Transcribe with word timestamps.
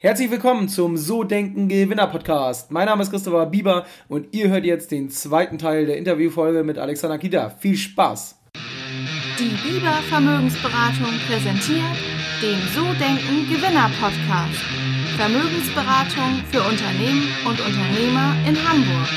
Herzlich 0.00 0.30
willkommen 0.30 0.68
zum 0.68 0.96
So 0.96 1.24
Denken 1.24 1.66
Gewinner 1.66 2.06
Podcast. 2.06 2.70
Mein 2.70 2.86
Name 2.86 3.02
ist 3.02 3.10
Christopher 3.10 3.46
Bieber 3.46 3.84
und 4.06 4.32
ihr 4.32 4.48
hört 4.48 4.64
jetzt 4.64 4.92
den 4.92 5.10
zweiten 5.10 5.58
Teil 5.58 5.86
der 5.86 5.96
Interviewfolge 5.96 6.62
mit 6.62 6.78
Alexander 6.78 7.18
Kita. 7.18 7.50
Viel 7.50 7.76
Spaß! 7.76 8.38
Die 9.40 9.68
Bieber 9.68 9.94
Vermögensberatung 10.08 11.18
präsentiert 11.26 11.96
den 12.40 12.60
So 12.72 12.84
Denken 12.94 13.52
Gewinner 13.52 13.90
Podcast. 14.00 14.62
Vermögensberatung 15.16 16.44
für 16.52 16.60
Unternehmen 16.60 17.26
und 17.44 17.60
Unternehmer 17.60 18.36
in 18.46 18.56
Hamburg. 18.56 19.08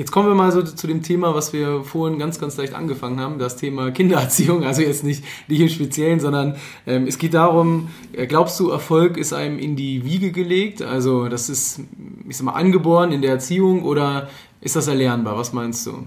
Jetzt 0.00 0.12
kommen 0.12 0.28
wir 0.28 0.34
mal 0.34 0.50
so 0.50 0.62
zu 0.62 0.86
dem 0.86 1.02
Thema, 1.02 1.34
was 1.34 1.52
wir 1.52 1.84
vorhin 1.84 2.18
ganz, 2.18 2.40
ganz 2.40 2.56
leicht 2.56 2.72
angefangen 2.72 3.20
haben, 3.20 3.38
das 3.38 3.56
Thema 3.56 3.90
Kindererziehung. 3.90 4.64
Also 4.64 4.80
jetzt 4.80 5.04
nicht, 5.04 5.22
nicht 5.46 5.60
im 5.60 5.68
Speziellen, 5.68 6.20
sondern 6.20 6.56
ähm, 6.86 7.06
es 7.06 7.18
geht 7.18 7.34
darum, 7.34 7.88
äh, 8.14 8.26
glaubst 8.26 8.58
du, 8.60 8.70
Erfolg 8.70 9.18
ist 9.18 9.34
einem 9.34 9.58
in 9.58 9.76
die 9.76 10.02
Wiege 10.02 10.32
gelegt? 10.32 10.80
Also 10.80 11.28
das 11.28 11.50
ist, 11.50 11.80
ich 12.26 12.34
sag 12.34 12.46
mal, 12.46 12.52
angeboren 12.52 13.12
in 13.12 13.20
der 13.20 13.32
Erziehung 13.32 13.82
oder 13.82 14.30
ist 14.62 14.74
das 14.74 14.88
erlernbar? 14.88 15.36
Was 15.36 15.52
meinst 15.52 15.86
du? 15.86 16.06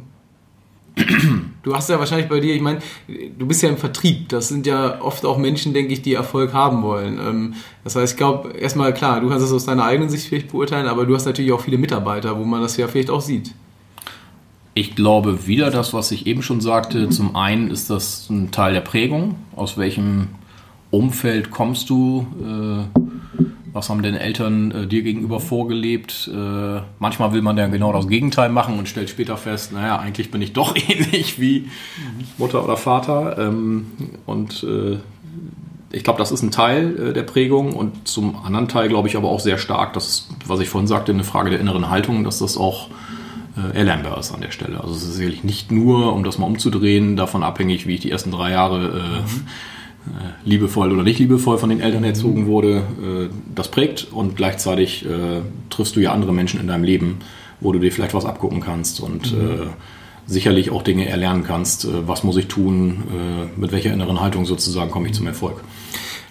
Du 1.62 1.76
hast 1.76 1.88
ja 1.88 2.00
wahrscheinlich 2.00 2.30
bei 2.30 2.40
dir, 2.40 2.56
ich 2.56 2.62
meine, 2.64 2.80
du 3.08 3.46
bist 3.46 3.62
ja 3.62 3.70
im 3.70 3.78
Vertrieb. 3.78 4.28
Das 4.30 4.48
sind 4.48 4.66
ja 4.66 5.04
oft 5.04 5.24
auch 5.24 5.38
Menschen, 5.38 5.72
denke 5.72 5.94
ich, 5.94 6.02
die 6.02 6.16
Erfolg 6.16 6.52
haben 6.54 6.82
wollen. 6.82 7.20
Ähm, 7.20 7.54
das 7.84 7.96
heißt, 7.96 8.14
ich 8.14 8.18
glaube, 8.18 8.54
erstmal 8.58 8.92
klar, 8.92 9.22
du 9.22 9.30
kannst 9.30 9.46
es 9.46 9.52
aus 9.52 9.66
deiner 9.66 9.84
eigenen 9.84 10.10
Sicht 10.10 10.26
vielleicht 10.26 10.52
beurteilen, 10.52 10.88
aber 10.88 11.06
du 11.06 11.14
hast 11.14 11.26
natürlich 11.26 11.52
auch 11.52 11.62
viele 11.62 11.78
Mitarbeiter, 11.78 12.40
wo 12.40 12.44
man 12.44 12.64
das 12.64 12.76
ja 12.78 12.88
vielleicht 12.88 13.12
auch 13.12 13.22
sieht. 13.22 13.54
Ich 14.76 14.96
glaube 14.96 15.46
wieder 15.46 15.70
das, 15.70 15.94
was 15.94 16.12
ich 16.12 16.26
eben 16.26 16.42
schon 16.42 16.60
sagte. 16.60 17.10
Zum 17.10 17.36
einen 17.36 17.70
ist 17.70 17.92
das 17.92 18.30
ein 18.30 18.50
Teil 18.50 18.74
der 18.74 18.82
Prägung. 18.82 19.36
Aus 19.56 19.78
welchem 19.78 20.30
Umfeld 20.90 21.52
kommst 21.52 21.92
du? 21.92 22.26
Äh, 22.42 23.00
was 23.72 23.90
haben 23.90 24.02
deine 24.02 24.20
Eltern 24.20 24.72
äh, 24.72 24.88
dir 24.88 25.04
gegenüber 25.04 25.40
vorgelebt? 25.40 26.30
Äh, 26.34 26.82
manchmal 26.98 27.34
will 27.34 27.44
man 27.44 27.56
ja 27.56 27.68
genau 27.68 27.94
das 27.94 28.08
Gegenteil 28.08 28.50
machen 28.50 28.80
und 28.80 28.90
stellt 28.90 29.12
später 29.12 29.38
fest, 29.38 29.74
naja, 29.74 29.98
eigentlich 30.00 30.32
bin 30.32 30.42
ich 30.42 30.54
doch 30.54 30.76
ähnlich 30.90 31.40
wie 31.40 31.70
Mutter 32.40 32.64
oder 32.64 32.78
Vater. 32.78 33.38
Ähm, 33.38 33.92
und 34.26 34.66
ich 35.92 36.04
glaube, 36.04 36.18
das 36.18 36.32
ist 36.32 36.42
ein 36.42 36.50
Teil 36.50 37.14
der 37.14 37.22
Prägung 37.22 37.74
und 37.74 38.08
zum 38.08 38.36
anderen 38.44 38.68
Teil 38.68 38.90
glaube 38.90 39.08
ich 39.08 39.16
aber 39.16 39.30
auch 39.30 39.40
sehr 39.40 39.60
stark, 39.60 39.94
das, 39.94 40.28
was 40.48 40.60
ich 40.60 40.70
vorhin 40.70 40.88
sagte, 40.88 41.12
eine 41.12 41.24
Frage 41.24 41.52
der 41.52 41.60
inneren 41.60 41.92
Haltung, 41.92 42.24
dass 42.24 42.40
das 42.40 42.58
auch 42.58 42.90
äh, 43.56 43.78
erlernbar 43.78 44.18
ist 44.18 44.32
an 44.32 44.42
der 44.42 44.52
Stelle. 44.52 44.82
Also 44.82 44.94
es 44.96 45.04
ist 45.04 45.16
sicherlich 45.16 45.44
nicht 45.44 45.72
nur, 45.72 46.14
um 46.14 46.24
das 46.24 46.38
mal 46.38 46.48
umzudrehen, 46.48 47.16
davon 47.16 47.44
abhängig, 47.44 47.88
wie 47.88 47.96
ich 47.96 48.00
die 48.02 48.12
ersten 48.12 48.32
drei 48.32 48.52
Jahre 48.52 48.78
äh, 48.78 49.22
mhm. 49.22 49.48
Äh, 50.06 50.34
liebevoll 50.44 50.92
oder 50.92 51.04
nicht 51.04 51.20
liebevoll 51.20 51.58
von 51.58 51.70
den 51.70 51.80
Eltern 51.80 52.04
erzogen 52.04 52.42
mhm. 52.42 52.48
wurde. 52.48 52.78
Äh, 53.02 53.34
das 53.56 53.72
prägt 53.72 54.08
und 54.12 54.36
gleichzeitig 54.36 55.06
äh, 55.06 55.42
triffst 55.70 55.96
du 55.96 56.02
ja 56.02 56.12
andere 56.12 56.34
Menschen 56.34 56.60
in 56.60 56.68
deinem 56.68 56.84
Leben, 56.84 57.20
wo 57.62 57.72
du 57.72 57.80
dir 57.80 57.90
vielleicht 57.90 58.14
was 58.14 58.26
abgucken 58.26 58.60
kannst 58.60 59.00
und 59.00 59.34
mhm. 59.34 59.52
Äh, 59.52 59.66
sicherlich 60.26 60.72
auch 60.72 60.84
Dinge 60.84 61.08
erlernen 61.08 61.44
kannst. 61.44 61.86
was 62.08 62.24
muss 62.24 62.38
ich 62.38 62.48
tun? 62.48 63.04
mit 63.58 63.74
welcher 63.74 63.92
inneren 63.92 64.22
Haltung 64.22 64.46
sozusagen 64.46 64.90
komme 64.90 65.08
ich 65.08 65.14
zum 65.14 65.28
Erfolg? 65.28 65.62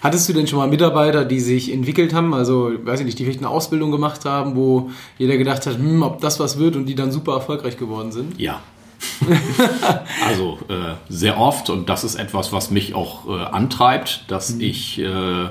Hattest 0.03 0.27
du 0.27 0.33
denn 0.33 0.47
schon 0.47 0.59
mal 0.59 0.67
Mitarbeiter, 0.67 1.23
die 1.23 1.39
sich 1.39 1.71
entwickelt 1.71 2.13
haben, 2.13 2.33
also 2.33 2.73
weiß 2.83 2.99
ich 2.99 3.05
nicht, 3.05 3.19
die 3.19 3.23
vielleicht 3.23 3.39
eine 3.39 3.47
Ausbildung 3.47 3.89
gemacht 3.89 4.25
haben, 4.25 4.57
wo 4.57 4.91
jeder 5.17 5.37
gedacht 5.37 5.65
hat, 5.65 5.77
hm, 5.77 6.03
ob 6.03 6.19
das 6.19 6.41
was 6.41 6.59
wird 6.59 6.75
und 6.75 6.87
die 6.87 6.95
dann 6.95 7.13
super 7.13 7.35
erfolgreich 7.35 7.77
geworden 7.77 8.11
sind? 8.11 8.37
Ja. 8.37 8.59
also 10.27 10.59
äh, 10.67 10.95
sehr 11.07 11.39
oft 11.39 11.69
und 11.69 11.87
das 11.87 12.03
ist 12.03 12.15
etwas, 12.15 12.51
was 12.51 12.69
mich 12.69 12.95
auch 12.95 13.29
äh, 13.29 13.43
antreibt, 13.45 14.25
dass 14.27 14.55
mhm. 14.55 14.61
ich 14.61 14.99
äh, 14.99 15.47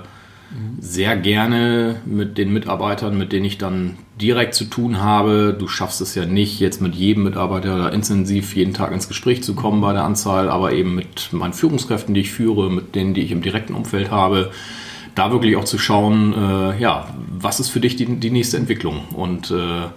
sehr 0.80 1.16
gerne 1.16 1.96
mit 2.04 2.38
den 2.38 2.52
Mitarbeitern, 2.52 3.16
mit 3.16 3.32
denen 3.32 3.44
ich 3.44 3.58
dann 3.58 3.96
direkt 4.20 4.54
zu 4.54 4.64
tun 4.64 5.00
habe. 5.00 5.56
Du 5.58 5.68
schaffst 5.68 6.00
es 6.00 6.14
ja 6.14 6.26
nicht, 6.26 6.60
jetzt 6.60 6.80
mit 6.80 6.94
jedem 6.94 7.24
Mitarbeiter 7.24 7.92
intensiv 7.92 8.54
jeden 8.54 8.74
Tag 8.74 8.92
ins 8.92 9.08
Gespräch 9.08 9.42
zu 9.42 9.54
kommen 9.54 9.80
bei 9.80 9.92
der 9.92 10.04
Anzahl, 10.04 10.48
aber 10.48 10.72
eben 10.72 10.94
mit 10.94 11.32
meinen 11.32 11.52
Führungskräften, 11.52 12.14
die 12.14 12.22
ich 12.22 12.32
führe, 12.32 12.70
mit 12.70 12.94
denen, 12.94 13.14
die 13.14 13.22
ich 13.22 13.32
im 13.32 13.42
direkten 13.42 13.74
Umfeld 13.74 14.10
habe, 14.10 14.50
da 15.14 15.30
wirklich 15.30 15.56
auch 15.56 15.64
zu 15.64 15.78
schauen, 15.78 16.34
äh, 16.34 16.80
ja, 16.80 17.14
was 17.30 17.60
ist 17.60 17.68
für 17.68 17.80
dich 17.80 17.96
die, 17.96 18.06
die 18.16 18.30
nächste 18.30 18.56
Entwicklung? 18.56 19.00
Und 19.14 19.50
äh, 19.50 19.88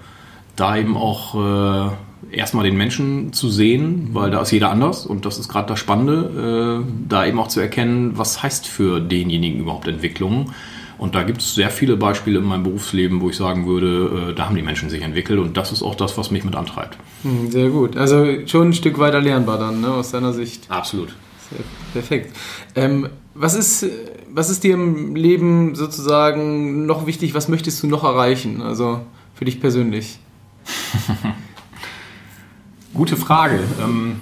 da 0.56 0.78
eben 0.78 0.96
auch 0.98 1.36
äh, 1.36 1.92
erstmal 2.36 2.66
den 2.66 2.78
Menschen 2.78 3.34
zu 3.34 3.50
sehen, 3.50 4.10
weil 4.14 4.32
da 4.32 4.42
ist 4.42 4.52
jeder 4.52 4.70
anders 4.70 5.06
und 5.06 5.26
das 5.26 5.40
ist 5.40 5.48
gerade 5.48 5.68
das 5.68 5.80
Spannende, 5.80 6.84
äh, 6.84 7.08
da 7.08 7.26
eben 7.26 7.40
auch 7.40 7.48
zu 7.48 7.60
erkennen, 7.60 8.18
was 8.18 8.44
heißt 8.44 8.68
für 8.68 9.00
denjenigen 9.00 9.60
überhaupt 9.60 9.88
Entwicklung. 9.88 10.52
Und 10.98 11.14
da 11.14 11.24
gibt 11.24 11.42
es 11.42 11.56
sehr 11.56 11.70
viele 11.70 11.98
Beispiele 11.98 12.40
in 12.40 12.46
meinem 12.46 12.64
Berufsleben, 12.64 13.20
wo 13.20 13.30
ich 13.30 13.36
sagen 13.36 13.68
würde, 13.68 14.30
äh, 14.30 14.34
da 14.34 14.46
haben 14.46 14.56
die 14.56 14.62
Menschen 14.62 14.90
sich 14.90 15.02
entwickelt 15.02 15.40
und 15.40 15.58
das 15.58 15.72
ist 15.72 15.82
auch 15.82 15.96
das, 15.96 16.18
was 16.18 16.32
mich 16.32 16.44
mit 16.44 16.56
antreibt. 16.56 16.98
Hm, 17.24 17.52
sehr 17.52 17.70
gut. 17.70 17.98
Also 17.98 18.26
schon 18.46 18.70
ein 18.70 18.74
Stück 18.74 18.98
weiter 18.98 19.20
lernbar 19.20 19.58
dann, 19.58 19.82
ne, 19.82 19.90
aus 19.90 20.12
deiner 20.12 20.32
Sicht. 20.32 20.66
Absolut. 20.70 21.10
Sehr, 21.50 21.60
perfekt. 21.94 22.36
Ähm, 22.76 23.10
was, 23.34 23.56
ist, 23.56 23.86
was 24.32 24.50
ist 24.50 24.64
dir 24.64 24.74
im 24.76 25.16
Leben 25.16 25.76
sozusagen 25.76 26.86
noch 26.86 27.06
wichtig? 27.06 27.34
Was 27.34 27.50
möchtest 27.50 27.84
du 27.84 27.88
noch 27.88 28.04
erreichen? 28.04 28.62
Also 28.62 29.02
für 29.34 29.46
dich 29.46 29.60
persönlich? 29.60 30.20
Gute 32.96 33.18
Frage. 33.18 33.60
Ähm, 33.84 34.22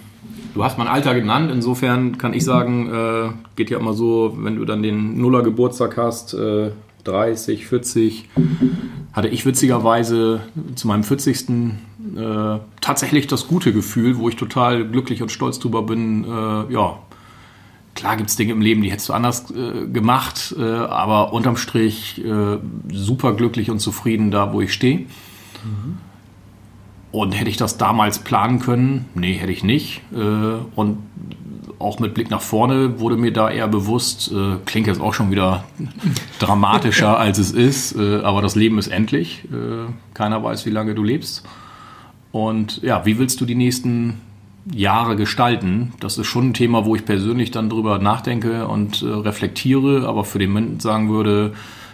du 0.55 0.63
hast 0.63 0.79
mein 0.79 0.87
Alter 0.87 1.13
genannt, 1.13 1.51
insofern 1.53 2.17
kann 2.17 2.33
ich 2.33 2.43
sagen, 2.43 2.91
äh, 2.91 3.29
geht 3.55 3.69
ja 3.69 3.77
immer 3.77 3.93
so, 3.93 4.35
wenn 4.39 4.55
du 4.55 4.65
dann 4.65 4.81
den 4.81 5.21
Nuller 5.21 5.43
Geburtstag 5.43 5.95
hast, 5.95 6.33
äh, 6.33 6.71
30, 7.03 7.67
40, 7.67 8.29
hatte 9.11 9.27
ich 9.27 9.45
witzigerweise 9.45 10.41
zu 10.73 10.87
meinem 10.87 11.03
40. 11.03 11.49
Äh, 12.15 12.59
tatsächlich 12.81 13.27
das 13.27 13.47
gute 13.47 13.73
Gefühl, 13.73 14.17
wo 14.17 14.27
ich 14.27 14.37
total 14.37 14.87
glücklich 14.87 15.21
und 15.21 15.31
stolz 15.31 15.59
drüber 15.59 15.83
bin. 15.83 16.23
Äh, 16.23 16.73
ja, 16.73 16.97
klar 17.93 18.17
gibt 18.17 18.31
es 18.31 18.37
Dinge 18.37 18.53
im 18.53 18.61
Leben, 18.61 18.81
die 18.81 18.91
hättest 18.91 19.09
du 19.09 19.13
anders 19.13 19.51
äh, 19.51 19.85
gemacht, 19.85 20.55
äh, 20.57 20.63
aber 20.63 21.31
unterm 21.31 21.57
Strich 21.57 22.23
super 22.91 23.33
glücklich 23.33 23.69
und 23.69 23.77
zufrieden 23.77 24.31
da, 24.31 24.51
wo 24.51 24.61
ich 24.61 24.73
stehe. 24.73 24.99
Mhm. 24.99 25.99
Und 27.13 27.33
hätte 27.33 27.51
ich 27.51 27.57
das 27.57 27.77
damals 27.77 28.17
planen 28.17 28.57
können? 28.57 29.05
Nee, 29.13 29.33
hätte 29.33 29.51
ich 29.51 29.63
nicht. 29.63 30.01
Äh, 30.11 30.17
und 30.75 30.97
auch 31.77 31.99
mit 31.99 32.15
Blick 32.15 32.31
nach 32.31 32.41
vorne 32.41 32.99
wurde 32.99 33.17
mir 33.17 33.31
da 33.31 33.51
eher 33.51 33.67
bewusst, 33.67 34.31
äh, 34.31 34.55
klingt 34.65 34.87
jetzt 34.87 34.99
auch 34.99 35.13
schon 35.13 35.29
wieder 35.29 35.63
dramatischer 36.39 37.19
als 37.19 37.37
es 37.37 37.51
ist, 37.51 37.95
äh, 37.95 38.21
aber 38.21 38.41
das 38.41 38.55
Leben 38.55 38.79
ist 38.79 38.87
endlich. 38.87 39.43
Keiner 40.15 40.43
weiß, 40.43 40.65
wie 40.65 40.71
lange 40.71 40.95
du 40.95 41.03
lebst. 41.03 41.43
Und 42.31 42.81
ja, 42.81 43.05
wie 43.05 43.19
willst 43.19 43.39
du 43.39 43.45
die 43.45 43.53
nächsten 43.53 44.19
Jahre 44.73 45.15
gestalten? 45.15 45.93
Das 45.99 46.17
ist 46.17 46.25
schon 46.25 46.49
ein 46.49 46.53
Thema, 46.55 46.85
wo 46.85 46.95
ich 46.95 47.05
persönlich 47.05 47.51
dann 47.51 47.69
drüber 47.69 47.99
nachdenke 47.99 48.67
und 48.67 49.03
reflektiere, 49.03 50.07
aber 50.07 50.23
für 50.23 50.39
den 50.39 50.49
Moment 50.49 50.81
sagen 50.81 51.11
würde, 51.11 51.53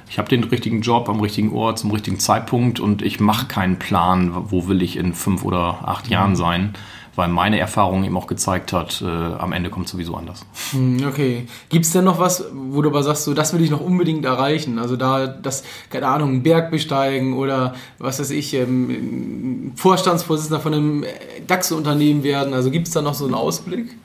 ich 0.10 0.18
habe 0.18 0.28
den 0.28 0.44
richtigen 0.44 0.82
Job 0.82 1.08
am 1.08 1.20
richtigen 1.20 1.54
Ort 1.54 1.80
zum 1.80 1.92
richtigen 1.92 2.20
Zeitpunkt 2.20 2.80
und 2.80 3.02
ich 3.02 3.20
mache 3.20 3.48
keinen 3.48 3.78
Plan, 3.78 4.32
wo 4.50 4.68
will 4.68 4.82
ich 4.82 4.98
in 4.98 5.14
fünf 5.14 5.44
oder 5.44 5.88
acht 5.88 6.08
mhm. 6.08 6.12
Jahren 6.12 6.36
sein, 6.36 6.74
weil 7.16 7.28
meine 7.28 7.60
Erfahrung 7.60 8.04
eben 8.04 8.18
auch 8.18 8.26
gezeigt 8.26 8.74
hat, 8.74 9.02
äh, 9.02 9.06
am 9.06 9.52
Ende 9.52 9.70
kommt 9.70 9.88
sowieso 9.88 10.16
anders. 10.16 10.46
Hm, 10.72 11.06
okay. 11.08 11.46
Gibt 11.70 11.86
es 11.86 11.92
denn 11.92 12.06
noch 12.06 12.20
was, 12.20 12.46
wo 12.54 12.82
du 12.82 12.90
aber 12.90 13.04
sagst, 13.04 13.26
so, 13.26 13.34
das 13.34 13.54
will 13.54 13.62
ich 13.62 13.70
noch 13.70 13.82
unbedingt 13.82 14.26
erreichen? 14.26 14.80
Also 14.80 14.96
da, 14.96 15.28
das, 15.28 15.64
keine 15.90 16.08
Ahnung, 16.08 16.30
einen 16.30 16.44
Berg 16.44 16.72
besteigen 16.72 17.34
oder 17.34 17.76
was 18.00 18.20
weiß 18.20 18.32
ich, 18.32 18.56
ähm, 18.56 19.74
Vorstandsvorsitzender 19.76 20.60
von 20.60 20.74
einem 20.74 21.06
DAX-Unternehmen 21.46 22.24
werden. 22.24 22.54
Also 22.54 22.72
gibt 22.72 22.88
es 22.88 22.94
da 22.94 23.02
noch 23.02 23.14
so 23.14 23.26
einen 23.26 23.36
Ausblick? 23.36 23.96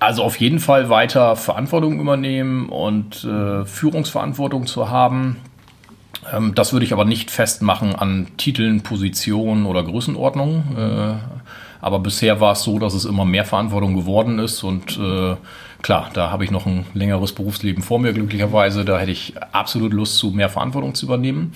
Also 0.00 0.22
auf 0.22 0.36
jeden 0.36 0.58
Fall 0.58 0.90
weiter 0.90 1.36
Verantwortung 1.36 2.00
übernehmen 2.00 2.68
und 2.68 3.24
äh, 3.24 3.64
Führungsverantwortung 3.64 4.66
zu 4.66 4.90
haben. 4.90 5.36
Ähm, 6.32 6.54
das 6.54 6.72
würde 6.72 6.84
ich 6.84 6.92
aber 6.92 7.04
nicht 7.04 7.30
festmachen 7.30 7.94
an 7.94 8.28
Titeln, 8.36 8.82
Positionen 8.82 9.66
oder 9.66 9.82
Größenordnungen. 9.82 10.76
Äh, 10.76 11.14
aber 11.80 11.98
bisher 11.98 12.40
war 12.40 12.52
es 12.52 12.62
so, 12.62 12.78
dass 12.78 12.94
es 12.94 13.04
immer 13.04 13.24
mehr 13.24 13.44
Verantwortung 13.44 13.94
geworden 13.94 14.38
ist 14.38 14.62
und 14.62 14.98
äh, 14.98 15.36
klar, 15.82 16.08
da 16.14 16.30
habe 16.30 16.42
ich 16.42 16.50
noch 16.50 16.64
ein 16.64 16.86
längeres 16.94 17.32
Berufsleben 17.32 17.82
vor 17.82 17.98
mir 17.98 18.14
glücklicherweise. 18.14 18.86
Da 18.86 18.98
hätte 18.98 19.10
ich 19.10 19.34
absolut 19.52 19.92
Lust 19.92 20.16
zu, 20.16 20.30
mehr 20.30 20.48
Verantwortung 20.48 20.94
zu 20.94 21.04
übernehmen. 21.04 21.52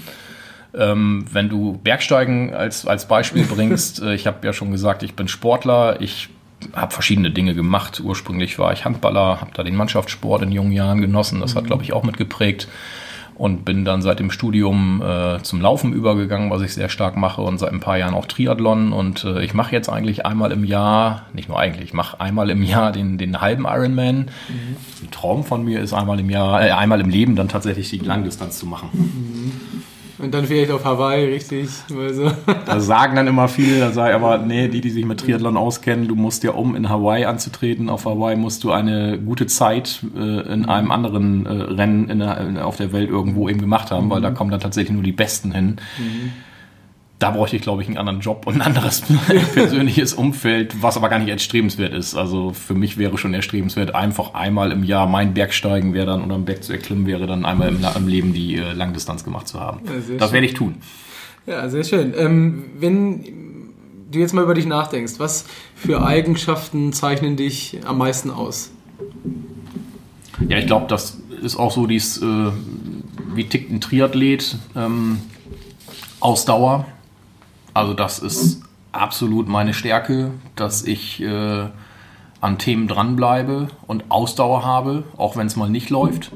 Ähm, 0.75 1.25
wenn 1.33 1.49
du 1.49 1.79
Bergsteigen 1.83 2.53
als, 2.53 2.87
als 2.87 3.09
Beispiel 3.09 3.45
bringst, 3.45 4.03
äh, 4.03 4.15
ich 4.15 4.27
habe 4.27 4.47
ja 4.47 4.53
schon 4.53 4.71
gesagt, 4.71 5.03
ich 5.03 5.15
bin 5.15 5.29
Sportler, 5.29 6.03
ich 6.03 6.29
habe 6.75 6.93
verschiedene 6.93 7.31
Dinge 7.31 7.55
gemacht. 7.55 8.01
Ursprünglich 8.01 8.59
war 8.59 8.73
ich 8.73 8.85
Handballer, 8.85 9.41
habe 9.41 9.51
da 9.55 9.63
den 9.63 9.77
Mannschaftssport 9.77 10.43
in 10.43 10.53
jungen 10.53 10.73
Jahren 10.73 11.01
genossen. 11.01 11.41
Das 11.41 11.55
hat, 11.55 11.65
mhm. 11.65 11.69
glaube 11.69 11.83
ich, 11.85 11.93
auch 11.93 12.03
mitgeprägt. 12.03 12.69
und 13.39 13.65
bin 13.65 13.85
dann 13.85 14.03
seit 14.03 14.19
dem 14.19 14.33
Studium 14.33 15.01
äh, 15.01 15.41
zum 15.43 15.61
Laufen 15.61 15.93
übergegangen, 15.93 16.51
was 16.51 16.61
ich 16.61 16.75
sehr 16.75 16.89
stark 16.89 17.17
mache 17.17 17.41
und 17.41 17.59
seit 17.59 17.73
ein 17.73 17.79
paar 17.79 17.97
Jahren 17.97 18.15
auch 18.15 18.27
Triathlon 18.27 18.93
und 18.93 19.25
äh, 19.25 19.45
ich 19.45 19.55
mache 19.55 19.73
jetzt 19.73 19.89
eigentlich 19.89 20.27
einmal 20.27 20.51
im 20.51 20.65
Jahr, 20.65 21.27
nicht 21.33 21.49
nur 21.49 21.59
eigentlich, 21.59 21.85
ich 21.85 21.93
mache 21.95 22.21
einmal 22.21 22.51
im 22.51 22.65
Jahr 22.65 22.91
den, 22.91 23.17
den 23.17 23.41
halben 23.41 23.65
Ironman. 23.65 24.17
Mhm. 24.17 24.77
Ein 25.05 25.11
Traum 25.13 25.45
von 25.45 25.65
mir 25.65 25.81
ist 25.81 25.93
einmal 25.93 26.19
im 26.19 26.31
Jahr, 26.31 26.67
äh, 26.67 26.73
einmal 26.73 27.01
im 27.01 27.11
Leben 27.11 27.37
dann 27.37 27.49
tatsächlich 27.49 27.89
die 27.91 27.99
Langdistanz 27.99 28.59
zu 28.59 28.67
machen. 28.67 28.89
Mhm. 28.93 29.78
Und 30.19 30.35
dann 30.35 30.47
vielleicht 30.47 30.71
auf 30.73 30.85
Hawaii, 30.85 31.27
richtig. 31.27 31.69
Also. 31.97 32.33
Da 32.67 32.81
sagen 32.81 33.15
dann 33.15 33.27
immer 33.27 33.49
viele, 33.49 33.79
da 33.79 33.93
sage 33.93 34.11
ich 34.11 34.17
aber, 34.17 34.39
nee, 34.39 34.69
die, 34.69 34.81
die 34.81 34.91
sich 34.91 35.05
mit 35.05 35.21
Triathlon 35.21 35.57
auskennen, 35.57 36.09
du 36.09 36.17
musst 36.17 36.43
ja, 36.43 36.51
um 36.53 36.75
in 36.75 36.89
Hawaii 36.89 37.25
anzutreten, 37.25 37.89
auf 37.89 38.05
Hawaii 38.05 38.37
musst 38.37 38.65
du 38.65 38.73
eine 38.73 39.19
gute 39.19 39.47
Zeit 39.47 40.01
äh, 40.17 40.53
in 40.53 40.67
einem 40.67 40.91
anderen 40.91 41.47
äh, 41.47 41.51
Rennen 41.51 42.09
in 42.09 42.19
der, 42.19 42.41
in, 42.41 42.59
auf 42.59 42.77
der 42.77 42.93
Welt 42.93 43.11
irgendwo 43.11 43.49
eben 43.49 43.61
gemacht 43.61 43.91
haben, 43.91 44.07
mhm. 44.07 44.11
weil 44.11 44.21
da 44.21 44.31
kommen 44.31 44.51
dann 44.51 44.61
tatsächlich 44.61 44.93
nur 44.93 45.05
die 45.05 45.13
Besten 45.13 45.53
hin. 45.53 45.77
Mhm 45.99 46.33
da 47.19 47.33
bräuchte 47.33 47.57
ich, 47.57 47.63
glaube 47.63 47.83
ich, 47.83 47.89
einen 47.89 47.99
anderen 47.99 48.21
Job 48.21 48.47
und 48.47 48.57
ein 48.57 48.63
anderes 48.63 49.03
persönliches 49.55 50.15
Umfeld, 50.15 50.83
was 50.83 50.97
aber 50.97 51.09
gar 51.09 51.19
nicht 51.19 51.29
erstrebenswert 51.29 51.93
ist. 51.93 52.15
Also 52.15 52.53
für 52.53 52.75
mich 52.75 52.97
wäre 52.97 53.19
schon 53.19 53.35
erstrebenswert, 53.35 53.95
einfach 53.95 54.35
einmal 54.35 54.71
im 54.71 54.85
Jahr 54.85 55.07
mein 55.07 55.35
Bergsteigen 55.35 55.95
wäre 55.95 56.07
dann 56.07 56.25
oder 56.25 56.37
ein 56.37 56.45
Berg 56.45 56.63
zu 56.63 56.73
erklimmen 56.73 57.07
wäre 57.07 57.27
dann 57.27 57.45
einmal 57.45 57.69
im, 57.69 57.85
im 57.97 58.09
Leben 58.09 58.33
die 58.33 58.57
äh, 58.57 58.73
Langdistanz 58.73 59.25
gemacht 59.25 59.49
zu 59.49 59.59
haben. 59.59 59.81
Ja, 59.85 60.17
das 60.19 60.33
werde 60.33 60.47
ich 60.47 60.55
tun. 60.55 60.77
Ja, 61.47 61.69
sehr 61.69 61.83
schön. 61.83 62.15
Ähm, 62.17 62.65
wenn 62.79 63.25
du 64.11 64.19
jetzt 64.19 64.35
mal 64.35 64.45
über 64.45 64.55
dich 64.55 64.67
nachdenkst, 64.67 65.15
was 65.19 65.45
für 65.75 66.05
Eigenschaften 66.05 66.93
zeichnen 66.93 67.37
dich 67.37 67.79
am 67.85 67.99
meisten 67.99 68.31
aus? 68.31 68.71
Ja, 70.49 70.59
ich 70.59 70.67
glaube, 70.67 70.87
das 70.89 71.19
ist 71.43 71.57
auch 71.57 71.73
so 71.73 71.87
dies, 71.87 72.23
äh, 72.23 72.53
wie 73.35 73.45
tickt 73.45 73.73
ein 73.73 73.81
Triathlet, 73.81 74.57
ähm, 74.77 75.19
Ausdauer, 76.21 76.87
also 77.79 77.95
das 77.95 78.19
ist 78.19 78.63
absolut 78.93 79.49
meine 79.49 79.75
Stärke, 79.75 80.33
dass 80.57 80.85
ich 80.85 81.23
äh, 81.23 81.67
an 82.41 82.59
Themen 82.59 82.89
dranbleibe 82.89 83.69
und 83.87 84.11
Ausdauer 84.11 84.65
habe, 84.65 85.05
auch 85.17 85.37
wenn 85.37 85.47
es 85.47 85.57
mal 85.57 85.69
nicht 85.71 85.91
läuft. 85.91 86.33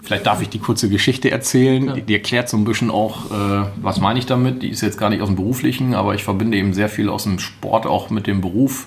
Vielleicht 0.00 0.26
darf 0.26 0.40
ich 0.40 0.48
die 0.48 0.60
kurze 0.60 0.88
Geschichte 0.88 1.32
erzählen. 1.32 1.86
Ja. 1.86 1.92
Die, 1.94 2.02
die, 2.02 2.14
erklärt 2.14 2.48
so 2.48 2.56
ein 2.56 2.64
bisschen 2.64 2.90
auch, 2.90 3.30
äh, 3.30 3.66
was 3.82 4.00
meine 4.00 4.20
ich 4.20 4.26
damit. 4.26 4.62
Die 4.62 4.68
ist 4.68 4.80
jetzt 4.80 4.98
gar 4.98 5.10
nicht 5.10 5.20
aus 5.20 5.28
dem 5.28 5.34
Beruflichen, 5.34 5.94
aber 5.94 6.14
ich 6.14 6.22
verbinde 6.22 6.56
eben 6.56 6.74
sehr 6.74 6.88
viel 6.88 7.08
aus 7.08 7.24
dem 7.24 7.40
Sport 7.40 7.86
auch 7.86 8.08
mit 8.10 8.28
dem 8.28 8.40
Beruf. 8.40 8.86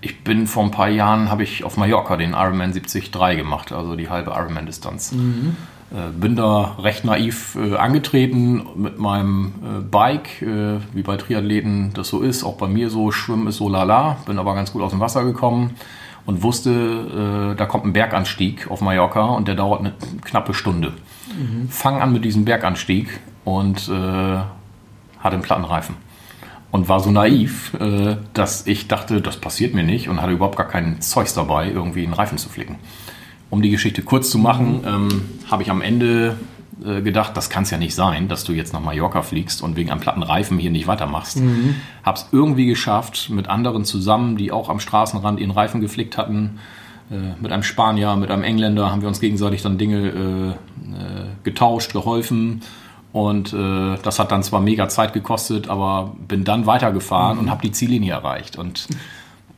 Ich 0.00 0.24
bin 0.24 0.46
vor 0.46 0.64
ein 0.64 0.70
paar 0.70 0.88
Jahren, 0.88 1.30
habe 1.30 1.42
ich 1.42 1.64
auf 1.64 1.76
Mallorca 1.76 2.16
den 2.16 2.32
Ironman 2.32 2.72
73 2.72 3.12
gemacht, 3.12 3.72
also 3.72 3.94
die 3.94 4.08
halbe 4.08 4.30
Ironman-Distanz. 4.30 5.12
Mhm. 5.12 5.56
Äh, 5.94 6.10
bin 6.10 6.34
da 6.34 6.76
recht 6.80 7.04
naiv 7.04 7.56
äh, 7.56 7.76
angetreten 7.76 8.66
mit 8.74 8.98
meinem 8.98 9.52
äh, 9.62 9.80
Bike, 9.80 10.42
äh, 10.42 10.80
wie 10.92 11.02
bei 11.02 11.16
Triathleten 11.16 11.92
das 11.94 12.08
so 12.08 12.20
ist, 12.20 12.42
auch 12.42 12.56
bei 12.56 12.66
mir 12.66 12.90
so, 12.90 13.12
Schwimmen 13.12 13.46
ist 13.46 13.58
so 13.58 13.68
lala, 13.68 14.16
bin 14.26 14.38
aber 14.38 14.56
ganz 14.56 14.72
gut 14.72 14.82
aus 14.82 14.90
dem 14.90 14.98
Wasser 14.98 15.24
gekommen 15.24 15.76
und 16.26 16.42
wusste, 16.42 17.52
äh, 17.52 17.56
da 17.56 17.66
kommt 17.66 17.84
ein 17.84 17.92
Berganstieg 17.92 18.68
auf 18.70 18.80
Mallorca 18.80 19.26
und 19.26 19.46
der 19.46 19.54
dauert 19.54 19.80
eine 19.80 19.92
knappe 20.24 20.52
Stunde. 20.52 20.94
Mhm. 21.28 21.68
Fang 21.68 22.02
an 22.02 22.12
mit 22.12 22.24
diesem 22.24 22.44
Berganstieg 22.44 23.20
und 23.44 23.88
äh, 23.88 23.92
hatte 23.92 25.34
einen 25.34 25.42
Plattenreifen. 25.42 25.96
Und 26.72 26.88
war 26.88 26.98
so 26.98 27.12
naiv, 27.12 27.70
dass 28.32 28.66
ich 28.66 28.88
dachte, 28.88 29.20
das 29.20 29.36
passiert 29.36 29.74
mir 29.74 29.84
nicht 29.84 30.08
und 30.08 30.20
hatte 30.20 30.32
überhaupt 30.32 30.56
gar 30.56 30.66
keinen 30.66 31.00
Zeugs 31.00 31.32
dabei, 31.32 31.70
irgendwie 31.70 32.02
einen 32.02 32.14
Reifen 32.14 32.36
zu 32.36 32.48
flicken 32.48 32.78
um 33.54 33.62
die 33.62 33.70
Geschichte 33.70 34.02
kurz 34.02 34.30
zu 34.30 34.38
machen, 34.38 34.82
ähm, 34.84 35.22
habe 35.48 35.62
ich 35.62 35.70
am 35.70 35.80
Ende 35.80 36.36
äh, 36.84 37.02
gedacht, 37.02 37.36
das 37.36 37.50
kann 37.50 37.62
es 37.62 37.70
ja 37.70 37.78
nicht 37.78 37.94
sein, 37.94 38.26
dass 38.26 38.42
du 38.42 38.52
jetzt 38.52 38.72
nach 38.72 38.80
Mallorca 38.80 39.22
fliegst 39.22 39.62
und 39.62 39.76
wegen 39.76 39.90
einem 39.90 40.00
platten 40.00 40.24
Reifen 40.24 40.58
hier 40.58 40.72
nicht 40.72 40.88
weitermachst. 40.88 41.38
Mhm. 41.38 41.76
Habe 42.02 42.18
es 42.18 42.26
irgendwie 42.32 42.66
geschafft, 42.66 43.30
mit 43.30 43.48
anderen 43.48 43.84
zusammen, 43.84 44.36
die 44.36 44.50
auch 44.50 44.68
am 44.68 44.80
Straßenrand 44.80 45.38
ihren 45.38 45.52
Reifen 45.52 45.80
geflickt 45.80 46.18
hatten, 46.18 46.58
äh, 47.12 47.40
mit 47.40 47.52
einem 47.52 47.62
Spanier, 47.62 48.16
mit 48.16 48.32
einem 48.32 48.42
Engländer, 48.42 48.90
haben 48.90 49.02
wir 49.02 49.08
uns 49.08 49.20
gegenseitig 49.20 49.62
dann 49.62 49.78
Dinge 49.78 50.08
äh, 50.08 50.48
äh 50.50 50.54
getauscht, 51.44 51.92
geholfen. 51.92 52.62
Und 53.12 53.52
äh, 53.52 53.98
das 54.02 54.18
hat 54.18 54.32
dann 54.32 54.42
zwar 54.42 54.60
mega 54.60 54.88
Zeit 54.88 55.12
gekostet, 55.12 55.68
aber 55.68 56.16
bin 56.26 56.42
dann 56.42 56.66
weitergefahren 56.66 57.36
mhm. 57.36 57.44
und 57.44 57.50
habe 57.52 57.62
die 57.62 57.70
Ziellinie 57.70 58.14
erreicht. 58.14 58.58
Und 58.58 58.88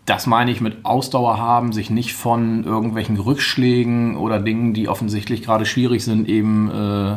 das 0.06 0.26
meine 0.26 0.52
ich 0.52 0.60
mit 0.60 0.84
Ausdauer 0.84 1.38
haben, 1.38 1.72
sich 1.72 1.90
nicht 1.90 2.14
von 2.14 2.64
irgendwelchen 2.64 3.18
Rückschlägen 3.18 4.16
oder 4.16 4.38
Dingen, 4.38 4.72
die 4.72 4.88
offensichtlich 4.88 5.42
gerade 5.42 5.66
schwierig 5.66 6.04
sind, 6.04 6.28
eben 6.28 6.70
äh, 6.70 7.16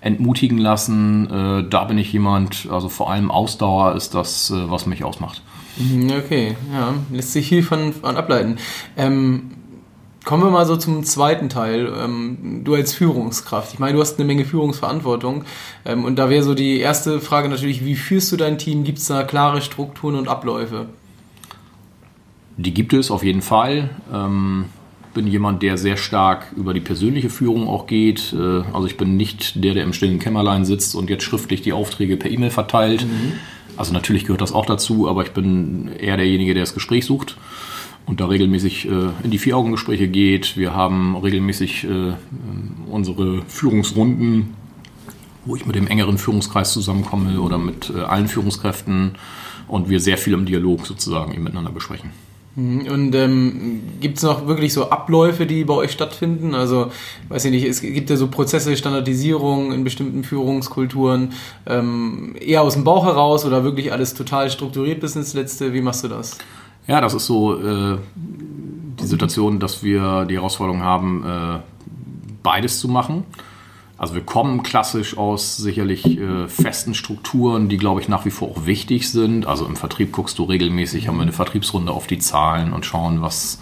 entmutigen 0.00 0.56
lassen. 0.56 1.30
Äh, 1.30 1.68
da 1.68 1.84
bin 1.84 1.98
ich 1.98 2.12
jemand, 2.12 2.66
also 2.70 2.88
vor 2.88 3.10
allem 3.10 3.30
Ausdauer 3.30 3.94
ist 3.94 4.14
das, 4.14 4.50
äh, 4.50 4.70
was 4.70 4.86
mich 4.86 5.04
ausmacht. 5.04 5.42
Mhm, 5.76 6.10
okay, 6.18 6.56
ja, 6.72 6.94
lässt 7.12 7.34
sich 7.34 7.48
viel 7.48 7.62
von, 7.62 7.92
von 7.92 8.16
ableiten. 8.16 8.56
Ähm, 8.96 9.50
kommen 10.24 10.42
wir 10.42 10.50
mal 10.50 10.64
so 10.64 10.76
zum 10.76 11.04
zweiten 11.04 11.50
Teil. 11.50 11.92
Ähm, 11.94 12.62
du 12.64 12.74
als 12.74 12.94
Führungskraft. 12.94 13.74
Ich 13.74 13.78
meine, 13.78 13.94
du 13.94 14.00
hast 14.00 14.18
eine 14.18 14.26
Menge 14.26 14.46
Führungsverantwortung. 14.46 15.44
Ähm, 15.84 16.06
und 16.06 16.16
da 16.16 16.30
wäre 16.30 16.42
so 16.42 16.54
die 16.54 16.80
erste 16.80 17.20
Frage 17.20 17.50
natürlich, 17.50 17.84
wie 17.84 17.96
führst 17.96 18.32
du 18.32 18.36
dein 18.38 18.56
Team? 18.56 18.84
Gibt 18.84 18.98
es 18.98 19.06
da 19.06 19.24
klare 19.24 19.60
Strukturen 19.60 20.14
und 20.14 20.28
Abläufe? 20.28 20.86
Die 22.62 22.74
gibt 22.74 22.92
es 22.92 23.10
auf 23.10 23.24
jeden 23.24 23.40
Fall. 23.40 23.88
Ähm, 24.12 24.66
bin 25.14 25.26
jemand, 25.26 25.62
der 25.62 25.78
sehr 25.78 25.96
stark 25.96 26.52
über 26.56 26.74
die 26.74 26.80
persönliche 26.80 27.30
Führung 27.30 27.66
auch 27.66 27.86
geht. 27.86 28.34
Äh, 28.34 28.62
also 28.72 28.86
ich 28.86 28.98
bin 28.98 29.16
nicht 29.16 29.64
der, 29.64 29.74
der 29.74 29.84
im 29.84 29.94
stillen 29.94 30.18
Kämmerlein 30.18 30.64
sitzt 30.66 30.94
und 30.94 31.08
jetzt 31.08 31.24
schriftlich 31.24 31.62
die 31.62 31.72
Aufträge 31.72 32.16
per 32.18 32.30
E-Mail 32.30 32.50
verteilt. 32.50 33.04
Mhm. 33.04 33.32
Also 33.76 33.94
natürlich 33.94 34.24
gehört 34.24 34.42
das 34.42 34.52
auch 34.52 34.66
dazu, 34.66 35.08
aber 35.08 35.22
ich 35.22 35.30
bin 35.30 35.88
eher 35.98 36.18
derjenige, 36.18 36.52
der 36.52 36.64
das 36.64 36.74
Gespräch 36.74 37.06
sucht 37.06 37.38
und 38.04 38.20
da 38.20 38.26
regelmäßig 38.26 38.86
äh, 38.86 39.08
in 39.24 39.30
die 39.30 39.38
Vier-Augen-Gespräche 39.38 40.08
geht. 40.08 40.58
Wir 40.58 40.74
haben 40.74 41.16
regelmäßig 41.16 41.84
äh, 41.84 42.12
unsere 42.90 43.42
Führungsrunden, 43.48 44.54
wo 45.46 45.56
ich 45.56 45.64
mit 45.64 45.76
dem 45.76 45.86
engeren 45.86 46.18
Führungskreis 46.18 46.74
zusammenkomme 46.74 47.40
oder 47.40 47.56
mit 47.56 47.90
äh, 47.90 48.00
allen 48.00 48.28
Führungskräften 48.28 49.12
und 49.66 49.88
wir 49.88 50.00
sehr 50.00 50.18
viel 50.18 50.34
im 50.34 50.44
Dialog 50.44 50.86
sozusagen 50.86 51.42
miteinander 51.42 51.70
besprechen. 51.70 52.10
Mhm. 52.56 52.86
Und 52.90 53.14
ähm, 53.14 53.80
gibt 54.00 54.18
es 54.18 54.24
noch 54.24 54.46
wirklich 54.46 54.72
so 54.72 54.90
Abläufe, 54.90 55.46
die 55.46 55.64
bei 55.64 55.74
euch 55.74 55.92
stattfinden? 55.92 56.54
Also, 56.54 56.90
weiß 57.28 57.44
ich 57.44 57.50
nicht, 57.52 57.64
es 57.64 57.80
gibt 57.80 58.10
ja 58.10 58.16
so 58.16 58.28
Prozesse, 58.28 58.76
Standardisierung 58.76 59.72
in 59.72 59.84
bestimmten 59.84 60.24
Führungskulturen, 60.24 61.32
ähm, 61.66 62.34
eher 62.40 62.62
aus 62.62 62.74
dem 62.74 62.84
Bauch 62.84 63.04
heraus 63.04 63.44
oder 63.44 63.62
wirklich 63.64 63.92
alles 63.92 64.14
total 64.14 64.50
strukturiert 64.50 65.00
bis 65.00 65.16
ins 65.16 65.34
Letzte? 65.34 65.72
Wie 65.72 65.80
machst 65.80 66.04
du 66.04 66.08
das? 66.08 66.38
Ja, 66.86 67.00
das 67.00 67.14
ist 67.14 67.26
so 67.26 67.56
äh, 67.56 67.98
die 68.16 69.06
Situation, 69.06 69.60
dass 69.60 69.82
wir 69.82 70.24
die 70.24 70.34
Herausforderung 70.34 70.82
haben, 70.82 71.24
äh, 71.24 71.58
beides 72.42 72.80
zu 72.80 72.88
machen. 72.88 73.24
Also 74.00 74.14
wir 74.14 74.22
kommen 74.22 74.62
klassisch 74.62 75.18
aus 75.18 75.58
sicherlich 75.58 76.18
äh, 76.18 76.48
festen 76.48 76.94
Strukturen, 76.94 77.68
die, 77.68 77.76
glaube 77.76 78.00
ich, 78.00 78.08
nach 78.08 78.24
wie 78.24 78.30
vor 78.30 78.48
auch 78.48 78.64
wichtig 78.64 79.10
sind. 79.10 79.44
Also 79.44 79.66
im 79.66 79.76
Vertrieb 79.76 80.10
guckst 80.10 80.38
du 80.38 80.44
regelmäßig, 80.44 81.06
haben 81.06 81.16
wir 81.18 81.22
eine 81.22 81.32
Vertriebsrunde 81.32 81.92
auf 81.92 82.06
die 82.06 82.18
Zahlen 82.18 82.72
und 82.72 82.86
schauen, 82.86 83.20
was, 83.20 83.60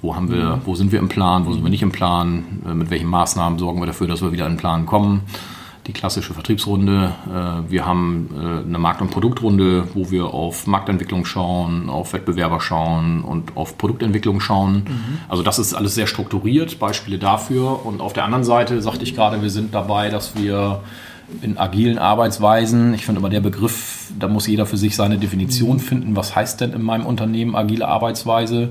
wo 0.00 0.14
haben 0.14 0.30
wir, 0.30 0.60
wo 0.64 0.76
sind 0.76 0.92
wir 0.92 1.00
im 1.00 1.08
Plan, 1.08 1.44
wo 1.44 1.52
sind 1.52 1.64
wir 1.64 1.70
nicht 1.70 1.82
im 1.82 1.90
Plan, 1.90 2.62
äh, 2.64 2.72
mit 2.72 2.90
welchen 2.90 3.08
Maßnahmen 3.08 3.58
sorgen 3.58 3.80
wir 3.80 3.86
dafür, 3.86 4.06
dass 4.06 4.22
wir 4.22 4.30
wieder 4.30 4.46
in 4.46 4.52
den 4.52 4.58
Plan 4.58 4.86
kommen 4.86 5.22
die 5.86 5.92
klassische 5.92 6.32
Vertriebsrunde. 6.32 7.12
Äh, 7.26 7.70
wir 7.70 7.84
haben 7.84 8.30
äh, 8.34 8.66
eine 8.66 8.78
Markt- 8.78 9.02
und 9.02 9.10
Produktrunde, 9.10 9.88
wo 9.94 10.10
wir 10.10 10.26
auf 10.26 10.66
Marktentwicklung 10.66 11.24
schauen, 11.24 11.90
auf 11.90 12.12
Wettbewerber 12.12 12.60
schauen 12.60 13.22
und 13.22 13.56
auf 13.56 13.76
Produktentwicklung 13.76 14.40
schauen. 14.40 14.84
Mhm. 14.88 15.18
Also 15.28 15.42
das 15.42 15.58
ist 15.58 15.74
alles 15.74 15.94
sehr 15.94 16.06
strukturiert, 16.06 16.78
Beispiele 16.78 17.18
dafür. 17.18 17.84
Und 17.84 18.00
auf 18.00 18.12
der 18.12 18.24
anderen 18.24 18.44
Seite 18.44 18.80
sagte 18.80 19.04
ich 19.04 19.14
gerade, 19.14 19.42
wir 19.42 19.50
sind 19.50 19.74
dabei, 19.74 20.08
dass 20.08 20.36
wir 20.36 20.80
in 21.42 21.58
agilen 21.58 21.98
Arbeitsweisen, 21.98 22.94
ich 22.94 23.04
finde 23.04 23.20
immer 23.20 23.30
der 23.30 23.40
Begriff, 23.40 24.10
da 24.18 24.28
muss 24.28 24.46
jeder 24.46 24.66
für 24.66 24.76
sich 24.76 24.96
seine 24.96 25.18
Definition 25.18 25.76
mhm. 25.76 25.80
finden, 25.80 26.16
was 26.16 26.34
heißt 26.34 26.60
denn 26.60 26.72
in 26.72 26.82
meinem 26.82 27.06
Unternehmen 27.06 27.54
agile 27.54 27.88
Arbeitsweise, 27.88 28.70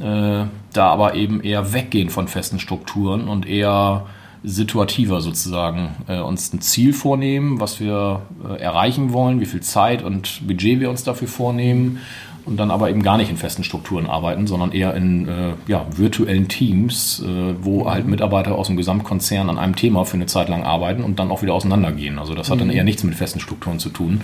äh, 0.00 0.44
da 0.72 0.86
aber 0.88 1.14
eben 1.14 1.40
eher 1.40 1.72
weggehen 1.72 2.10
von 2.10 2.28
festen 2.28 2.58
Strukturen 2.58 3.28
und 3.28 3.46
eher 3.46 4.06
situativer 4.44 5.20
sozusagen 5.20 5.94
äh, 6.08 6.20
uns 6.20 6.52
ein 6.52 6.60
Ziel 6.60 6.92
vornehmen, 6.92 7.60
was 7.60 7.80
wir 7.80 8.22
äh, 8.48 8.60
erreichen 8.60 9.12
wollen, 9.12 9.40
wie 9.40 9.46
viel 9.46 9.60
Zeit 9.60 10.02
und 10.02 10.46
Budget 10.46 10.80
wir 10.80 10.90
uns 10.90 11.04
dafür 11.04 11.28
vornehmen 11.28 12.00
und 12.44 12.56
dann 12.56 12.70
aber 12.70 12.90
eben 12.90 13.02
gar 13.02 13.18
nicht 13.18 13.30
in 13.30 13.36
festen 13.36 13.62
Strukturen 13.62 14.06
arbeiten, 14.06 14.46
sondern 14.46 14.72
eher 14.72 14.94
in 14.94 15.28
äh, 15.28 15.52
ja, 15.68 15.86
virtuellen 15.94 16.48
Teams, 16.48 17.22
äh, 17.24 17.54
wo 17.60 17.88
halt 17.88 18.06
Mitarbeiter 18.06 18.56
aus 18.56 18.66
dem 18.66 18.76
Gesamtkonzern 18.76 19.48
an 19.48 19.58
einem 19.58 19.76
Thema 19.76 20.04
für 20.04 20.14
eine 20.14 20.26
Zeit 20.26 20.48
lang 20.48 20.64
arbeiten 20.64 21.04
und 21.04 21.18
dann 21.18 21.30
auch 21.30 21.42
wieder 21.42 21.54
auseinandergehen. 21.54 22.18
Also 22.18 22.34
das 22.34 22.50
hat 22.50 22.60
dann 22.60 22.68
mhm. 22.68 22.74
eher 22.74 22.84
nichts 22.84 23.04
mit 23.04 23.14
festen 23.14 23.40
Strukturen 23.40 23.78
zu 23.78 23.90
tun. 23.90 24.22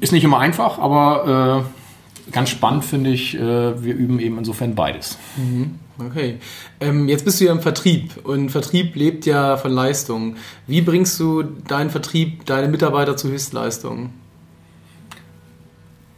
Ist 0.00 0.12
nicht 0.12 0.24
immer 0.24 0.38
einfach, 0.38 0.78
aber 0.78 1.64
äh, 2.28 2.30
ganz 2.32 2.50
spannend 2.50 2.84
finde 2.84 3.10
ich, 3.10 3.34
äh, 3.34 3.40
wir 3.40 3.94
üben 3.94 4.20
eben 4.20 4.38
insofern 4.38 4.74
beides. 4.74 5.18
Mhm. 5.36 5.78
Okay. 6.08 6.38
Ähm, 6.80 7.08
jetzt 7.08 7.24
bist 7.24 7.40
du 7.40 7.44
ja 7.44 7.52
im 7.52 7.60
Vertrieb 7.60 8.24
und 8.24 8.50
Vertrieb 8.50 8.96
lebt 8.96 9.26
ja 9.26 9.56
von 9.56 9.72
Leistung. 9.72 10.36
Wie 10.66 10.80
bringst 10.80 11.18
du 11.20 11.42
deinen 11.42 11.90
Vertrieb, 11.90 12.46
deine 12.46 12.68
Mitarbeiter 12.68 13.16
zu 13.16 13.28
Höchstleistungen? 13.28 14.10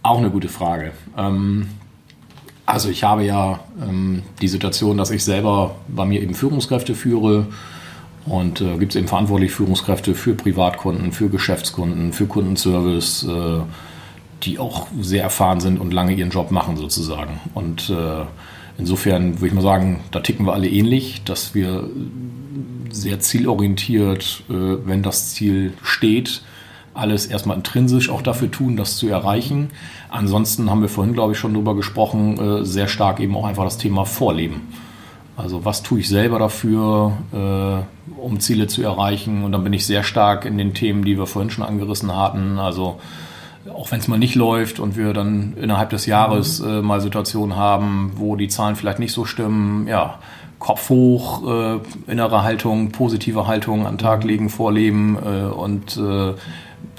Auch 0.02 0.18
eine 0.18 0.30
gute 0.30 0.48
Frage. 0.48 0.92
Ähm, 1.16 1.68
also 2.66 2.88
ich 2.88 3.04
habe 3.04 3.24
ja 3.24 3.60
ähm, 3.82 4.22
die 4.40 4.48
Situation, 4.48 4.96
dass 4.96 5.10
ich 5.10 5.24
selber 5.24 5.76
bei 5.88 6.04
mir 6.04 6.22
eben 6.22 6.34
Führungskräfte 6.34 6.94
führe 6.94 7.46
und 8.26 8.60
äh, 8.60 8.78
gibt 8.78 8.92
es 8.92 8.96
eben 8.96 9.08
verantwortlich 9.08 9.52
Führungskräfte 9.52 10.14
für 10.14 10.34
Privatkunden, 10.34 11.12
für 11.12 11.28
Geschäftskunden, 11.28 12.12
für 12.12 12.26
Kundenservice, 12.26 13.24
äh, 13.24 13.60
die 14.42 14.58
auch 14.58 14.88
sehr 15.00 15.22
erfahren 15.22 15.60
sind 15.60 15.78
und 15.78 15.92
lange 15.92 16.14
ihren 16.14 16.30
Job 16.30 16.50
machen 16.50 16.76
sozusagen. 16.76 17.40
Und 17.52 17.90
äh, 17.90 18.24
insofern 18.78 19.34
würde 19.34 19.48
ich 19.48 19.54
mal 19.54 19.62
sagen, 19.62 20.00
da 20.10 20.20
ticken 20.20 20.46
wir 20.46 20.52
alle 20.52 20.68
ähnlich, 20.68 21.22
dass 21.24 21.54
wir 21.54 21.88
sehr 22.90 23.20
zielorientiert, 23.20 24.44
äh, 24.48 24.52
wenn 24.52 25.02
das 25.02 25.30
Ziel 25.34 25.74
steht, 25.82 26.42
alles 26.94 27.26
erstmal 27.26 27.56
intrinsisch 27.56 28.08
auch 28.08 28.22
dafür 28.22 28.50
tun, 28.50 28.76
das 28.76 28.96
zu 28.96 29.08
erreichen. 29.08 29.70
Ansonsten 30.08 30.70
haben 30.70 30.80
wir 30.80 30.88
vorhin, 30.88 31.12
glaube 31.12 31.32
ich, 31.32 31.38
schon 31.38 31.52
darüber 31.52 31.74
gesprochen, 31.74 32.38
äh, 32.38 32.64
sehr 32.64 32.86
stark 32.86 33.20
eben 33.20 33.36
auch 33.36 33.44
einfach 33.44 33.64
das 33.64 33.78
Thema 33.78 34.04
Vorleben. 34.04 34.68
Also 35.36 35.64
was 35.64 35.82
tue 35.82 35.98
ich 35.98 36.08
selber 36.08 36.38
dafür, 36.38 37.12
äh, 37.32 38.20
um 38.20 38.38
Ziele 38.38 38.68
zu 38.68 38.82
erreichen? 38.82 39.42
Und 39.42 39.50
dann 39.50 39.64
bin 39.64 39.72
ich 39.72 39.84
sehr 39.84 40.04
stark 40.04 40.44
in 40.44 40.56
den 40.56 40.74
Themen, 40.74 41.04
die 41.04 41.18
wir 41.18 41.26
vorhin 41.26 41.50
schon 41.50 41.64
angerissen 41.64 42.14
hatten. 42.16 42.58
Also 42.58 43.00
auch 43.72 43.90
wenn 43.90 44.00
es 44.00 44.08
mal 44.08 44.18
nicht 44.18 44.34
läuft 44.34 44.78
und 44.78 44.96
wir 44.96 45.12
dann 45.12 45.54
innerhalb 45.60 45.90
des 45.90 46.06
Jahres 46.06 46.60
äh, 46.60 46.82
mal 46.82 47.00
Situationen 47.00 47.56
haben, 47.56 48.12
wo 48.16 48.36
die 48.36 48.48
Zahlen 48.48 48.76
vielleicht 48.76 48.98
nicht 48.98 49.12
so 49.12 49.24
stimmen, 49.24 49.86
ja, 49.86 50.18
Kopf 50.58 50.88
hoch, 50.88 51.46
äh, 51.46 52.10
innere 52.10 52.42
Haltung, 52.42 52.90
positive 52.90 53.46
Haltung 53.46 53.86
an 53.86 53.94
den 53.94 53.98
Tag 53.98 54.24
legen, 54.24 54.48
vorleben 54.48 55.18
äh, 55.22 55.44
und 55.44 55.96
äh, 55.96 56.34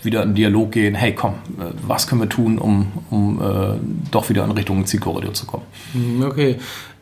wieder 0.03 0.23
in 0.23 0.35
Dialog 0.35 0.71
gehen, 0.71 0.95
hey 0.95 1.13
komm, 1.15 1.33
äh, 1.59 1.71
was 1.85 2.07
können 2.07 2.21
wir 2.21 2.29
tun, 2.29 2.57
um, 2.59 2.91
um 3.09 3.41
äh, 3.41 3.77
doch 4.11 4.29
wieder 4.29 4.43
in 4.43 4.51
Richtung 4.51 4.85
Zielkorridor 4.85 5.33
zu 5.33 5.45
kommen. 5.45 5.63
Mhm, 5.93 6.23
okay. 6.23 6.57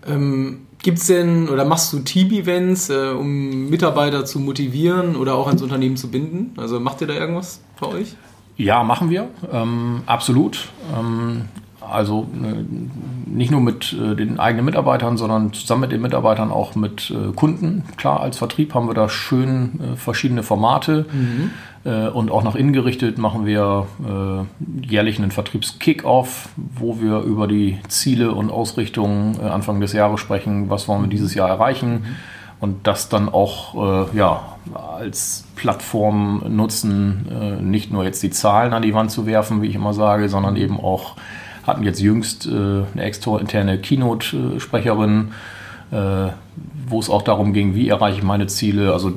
Ähm, 0.07 0.59
Gibt 0.81 0.99
es 0.99 1.07
denn 1.07 1.47
oder 1.47 1.63
machst 1.63 1.93
du 1.93 1.99
Team-Events, 1.99 2.89
äh, 2.89 3.09
um 3.09 3.69
Mitarbeiter 3.69 4.25
zu 4.25 4.39
motivieren 4.39 5.15
oder 5.15 5.35
auch 5.35 5.47
ans 5.47 5.61
Unternehmen 5.61 5.95
zu 5.95 6.11
binden? 6.11 6.53
Also 6.57 6.79
macht 6.79 6.99
ihr 6.99 7.07
da 7.07 7.13
irgendwas 7.13 7.61
für 7.77 7.87
euch? 7.89 8.15
Ja, 8.57 8.83
machen 8.83 9.09
wir. 9.09 9.29
Ähm, 9.51 10.01
absolut. 10.05 10.69
Ähm, 10.97 11.43
also 11.89 12.27
äh, 12.33 12.63
nicht 13.25 13.51
nur 13.51 13.61
mit 13.61 13.93
äh, 13.93 14.15
den 14.15 14.39
eigenen 14.39 14.65
Mitarbeitern, 14.65 15.17
sondern 15.17 15.53
zusammen 15.53 15.81
mit 15.81 15.91
den 15.91 16.01
Mitarbeitern 16.01 16.51
auch 16.51 16.75
mit 16.75 17.11
äh, 17.11 17.33
Kunden. 17.33 17.83
Klar, 17.97 18.21
als 18.21 18.37
Vertrieb 18.37 18.73
haben 18.73 18.87
wir 18.87 18.93
da 18.93 19.09
schön 19.09 19.79
äh, 19.79 19.95
verschiedene 19.95 20.43
Formate. 20.43 21.05
Mhm. 21.11 21.51
Äh, 21.83 22.07
und 22.07 22.31
auch 22.31 22.43
nach 22.43 22.55
innen 22.55 22.73
gerichtet 22.73 23.17
machen 23.17 23.45
wir 23.45 23.87
äh, 24.07 24.87
jährlich 24.87 25.19
einen 25.19 25.31
Vertriebs-Kick-Off, 25.31 26.49
wo 26.55 27.01
wir 27.01 27.19
über 27.19 27.47
die 27.47 27.79
Ziele 27.89 28.31
und 28.31 28.51
Ausrichtungen 28.51 29.39
Anfang 29.41 29.81
des 29.81 29.93
Jahres 29.93 30.19
sprechen, 30.19 30.69
was 30.69 30.87
wollen 30.87 31.01
wir 31.01 31.09
dieses 31.09 31.33
Jahr 31.35 31.49
erreichen. 31.49 31.91
Mhm. 31.91 32.15
Und 32.59 32.87
das 32.87 33.09
dann 33.09 33.27
auch 33.27 34.13
ja, 34.13 34.52
als 34.73 35.43
Plattform 35.55 36.43
nutzen, 36.49 37.59
nicht 37.61 37.91
nur 37.91 38.03
jetzt 38.03 38.23
die 38.23 38.29
Zahlen 38.29 38.73
an 38.73 38.81
die 38.81 38.93
Wand 38.93 39.11
zu 39.11 39.25
werfen, 39.25 39.61
wie 39.61 39.67
ich 39.67 39.75
immer 39.75 39.93
sage, 39.93 40.29
sondern 40.29 40.55
eben 40.55 40.79
auch 40.79 41.15
hatten 41.65 41.83
jetzt 41.83 42.01
jüngst 42.01 42.45
äh, 42.45 42.49
eine 42.49 43.03
extra-interne 43.03 43.79
Keynote-Sprecherin, 43.79 45.31
äh, 45.91 46.27
wo 46.87 46.99
es 46.99 47.09
auch 47.09 47.21
darum 47.21 47.53
ging, 47.53 47.73
wie 47.73 47.87
erreiche 47.89 48.17
ich 48.17 48.23
meine 48.23 48.47
Ziele. 48.47 48.93
Also 48.93 49.13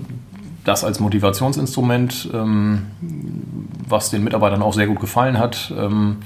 das 0.65 0.85
als 0.85 1.01
Motivationsinstrument, 1.01 2.31
ähm, 2.33 2.87
was 3.89 4.11
den 4.11 4.25
Mitarbeitern 4.25 4.63
auch 4.63 4.75
sehr 4.75 4.87
gut 4.87 5.01
gefallen 5.01 5.39
hat. 5.39 5.73
Ähm, 5.77 6.19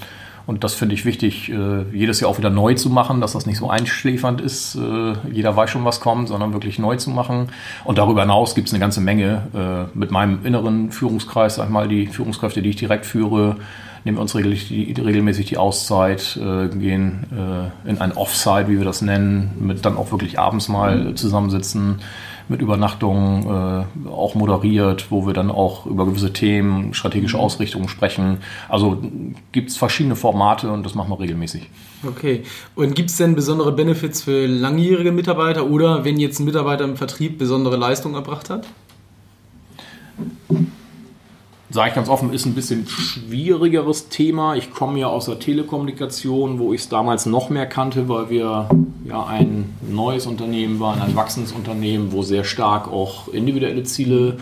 und 0.51 0.65
das 0.65 0.75
finde 0.75 0.97
ich 0.97 1.05
wichtig, 1.05 1.49
äh, 1.49 1.85
jedes 1.93 2.19
Jahr 2.19 2.29
auch 2.29 2.39
wieder 2.39 2.51
neu 2.51 2.75
zu 2.75 2.91
machen, 2.91 3.21
dass 3.21 3.35
das 3.35 3.47
nicht 3.47 3.59
so 3.59 3.71
einschläfernd 3.71 4.41
ist. 4.41 4.75
Äh, 4.75 5.13
jeder 5.31 5.55
weiß 5.55 5.71
schon, 5.71 5.85
was 5.85 6.01
kommt, 6.01 6.27
sondern 6.27 6.53
wirklich 6.53 6.81
neu 6.81 6.97
zu 6.97 7.11
machen. 7.11 7.51
Und 7.85 7.99
darüber 7.99 8.23
hinaus 8.23 8.57
gibt 8.57 8.67
es 8.67 8.75
eine 8.75 8.81
ganze 8.81 9.01
Menge 9.01 9.43
äh, 9.55 9.97
mit 9.97 10.11
meinem 10.11 10.45
inneren 10.45 10.91
Führungskreis, 10.91 11.55
sag 11.55 11.67
ich 11.67 11.71
mal, 11.71 11.87
die 11.87 12.09
Führungskräfte, 12.09 12.63
die 12.63 12.71
ich 12.71 12.75
direkt 12.75 13.07
führe, 13.07 13.59
nehmen 14.03 14.17
wir 14.17 14.23
uns 14.23 14.35
regelmäßig 14.35 15.47
die 15.47 15.57
Auszeit, 15.57 16.41
gehen 16.75 17.27
in 17.85 18.01
ein 18.01 18.13
Offside, 18.13 18.67
wie 18.69 18.79
wir 18.79 18.85
das 18.87 19.03
nennen, 19.03 19.51
mit 19.61 19.85
dann 19.85 19.99
auch 19.99 20.11
wirklich 20.11 20.39
abends 20.39 20.69
mal 20.69 21.15
zusammensitzen, 21.17 21.97
mit 22.49 22.63
Übernachtungen 22.63 23.45
äh, 23.45 24.09
auch 24.09 24.35
moderiert, 24.35 25.11
wo 25.11 25.27
wir 25.27 25.35
dann 25.35 25.51
auch 25.51 25.87
über 25.87 26.07
gewisse 26.07 26.33
Themen, 26.33 26.95
strategische 26.95 27.37
mhm. 27.37 27.43
Ausrichtungen 27.43 27.89
sprechen. 27.89 28.39
Also 28.69 28.99
gibt 29.53 29.71
es 29.71 29.77
verschiedene 29.77 30.17
Formate 30.17 30.71
und 30.71 30.85
das 30.85 30.95
machen 30.95 31.11
wir 31.11 31.21
regelmäßig. 31.21 31.69
Okay. 32.07 32.43
Und 32.75 32.95
gibt 32.95 33.11
es 33.11 33.17
denn 33.17 33.35
besondere 33.35 33.73
Benefits 33.73 34.23
für 34.23 34.47
langjährige 34.47 35.13
Mitarbeiter 35.13 35.67
oder 35.67 36.05
wenn 36.05 36.19
jetzt 36.19 36.41
ein 36.41 36.45
Mitarbeiter 36.45 36.85
im 36.85 36.97
Vertrieb 36.97 37.39
besondere 37.39 37.77
Leistung 37.77 38.15
erbracht 38.15 38.51
hat? 38.51 38.67
Sage 41.71 41.91
ich 41.91 41.95
ganz 41.95 42.09
offen, 42.09 42.33
ist 42.33 42.47
ein 42.47 42.55
bisschen 42.55 42.87
schwierigeres 42.87 44.09
Thema. 44.09 44.57
Ich 44.57 44.73
komme 44.73 44.99
ja 44.99 45.07
aus 45.07 45.27
der 45.27 45.39
Telekommunikation, 45.39 46.59
wo 46.59 46.73
ich 46.73 46.83
es 46.83 46.89
damals 46.89 47.27
noch 47.27 47.49
mehr 47.49 47.67
kannte, 47.67 48.09
weil 48.09 48.29
wir 48.29 48.69
ja 49.05 49.25
ein 49.25 49.73
neues 49.89 50.27
Unternehmen 50.27 50.81
waren, 50.81 51.01
ein 51.01 51.15
wachsendes 51.15 51.53
Unternehmen, 51.53 52.13
wo 52.13 52.23
sehr 52.23 52.45
stark 52.45 52.89
auch 52.89 53.29
individuelle 53.29 53.85
Ziele 53.85 54.39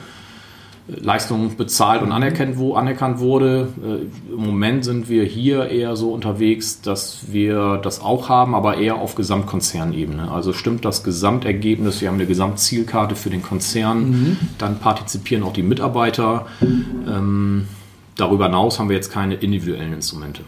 Leistung 0.88 1.56
bezahlt 1.56 2.02
und 2.02 2.12
anerkannt, 2.12 2.56
wo, 2.56 2.74
anerkannt 2.74 3.18
wurde. 3.18 3.68
Äh, 3.84 4.32
Im 4.32 4.46
Moment 4.46 4.84
sind 4.84 5.08
wir 5.08 5.24
hier 5.24 5.68
eher 5.68 5.96
so 5.96 6.12
unterwegs, 6.12 6.80
dass 6.80 7.30
wir 7.30 7.76
das 7.76 8.00
auch 8.00 8.30
haben, 8.30 8.54
aber 8.54 8.78
eher 8.78 8.96
auf 8.96 9.14
Gesamtkonzernebene. 9.14 10.30
Also 10.30 10.54
stimmt 10.54 10.84
das 10.86 11.04
Gesamtergebnis, 11.04 12.00
wir 12.00 12.08
haben 12.08 12.14
eine 12.14 12.26
Gesamtzielkarte 12.26 13.16
für 13.16 13.28
den 13.28 13.42
Konzern, 13.42 14.10
mhm. 14.10 14.36
dann 14.56 14.78
partizipieren 14.78 15.42
auch 15.42 15.52
die 15.52 15.62
Mitarbeiter. 15.62 16.46
Ähm, 16.62 17.68
darüber 18.16 18.46
hinaus 18.46 18.78
haben 18.78 18.88
wir 18.88 18.96
jetzt 18.96 19.12
keine 19.12 19.34
individuellen 19.34 19.92
Instrumente. 19.92 20.42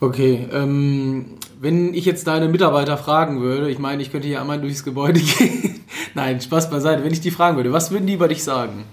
Okay, 0.00 0.48
ähm, 0.52 1.26
wenn 1.60 1.94
ich 1.94 2.04
jetzt 2.04 2.26
deine 2.26 2.48
Mitarbeiter 2.48 2.96
fragen 2.96 3.40
würde, 3.40 3.70
ich 3.70 3.78
meine, 3.78 4.02
ich 4.02 4.10
könnte 4.10 4.28
hier 4.28 4.40
einmal 4.40 4.60
durchs 4.60 4.84
Gebäude 4.84 5.20
gehen. 5.38 5.80
Nein, 6.14 6.40
Spaß 6.40 6.70
beiseite. 6.70 7.04
Wenn 7.04 7.12
ich 7.12 7.20
die 7.20 7.30
fragen 7.30 7.56
würde, 7.56 7.72
was 7.72 7.90
würden 7.90 8.06
die 8.06 8.14
über 8.14 8.28
dich 8.28 8.42
sagen? 8.42 8.84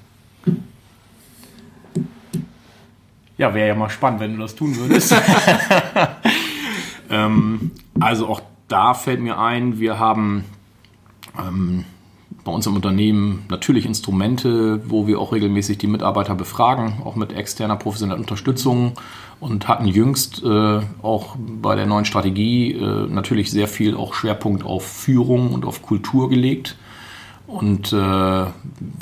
Ja, 3.44 3.54
wäre 3.54 3.68
ja 3.68 3.76
mal 3.76 3.90
spannend, 3.90 4.22
wenn 4.22 4.38
du 4.38 4.42
das 4.42 4.56
tun 4.56 4.74
würdest. 4.78 5.14
ähm, 7.10 7.72
also 8.00 8.30
auch 8.30 8.42
da 8.70 8.94
fällt 8.94 9.20
mir 9.20 9.38
ein, 9.38 9.82
wir 9.82 10.00
haben 10.00 10.46
ähm, 11.38 11.84
bei 12.46 12.54
uns 12.54 12.66
im 12.68 12.78
Unternehmen 12.78 13.46
natürlich 13.50 13.86
Instrumente, 13.86 14.90
wo 14.90 15.08
wir 15.08 15.20
auch 15.20 15.34
regelmäßig 15.34 15.78
die 15.78 15.88
Mitarbeiter 15.88 16.36
befragen, 16.36 17.02
auch 17.04 17.18
mit 17.18 17.34
externer 17.34 17.76
professioneller 17.76 18.22
Unterstützung 18.22 18.94
und 19.42 19.68
hatten 19.68 19.88
jüngst 19.88 20.42
äh, 20.42 20.80
auch 21.02 21.36
bei 21.38 21.76
der 21.76 21.86
neuen 21.86 22.06
Strategie 22.06 22.72
äh, 22.72 23.08
natürlich 23.10 23.52
sehr 23.52 23.68
viel 23.68 23.98
auch 23.98 24.14
Schwerpunkt 24.14 24.64
auf 24.64 24.88
Führung 24.88 25.52
und 25.52 25.66
auf 25.66 25.82
Kultur 25.82 26.30
gelegt. 26.30 26.78
Und 27.46 27.92
äh, 27.92 27.96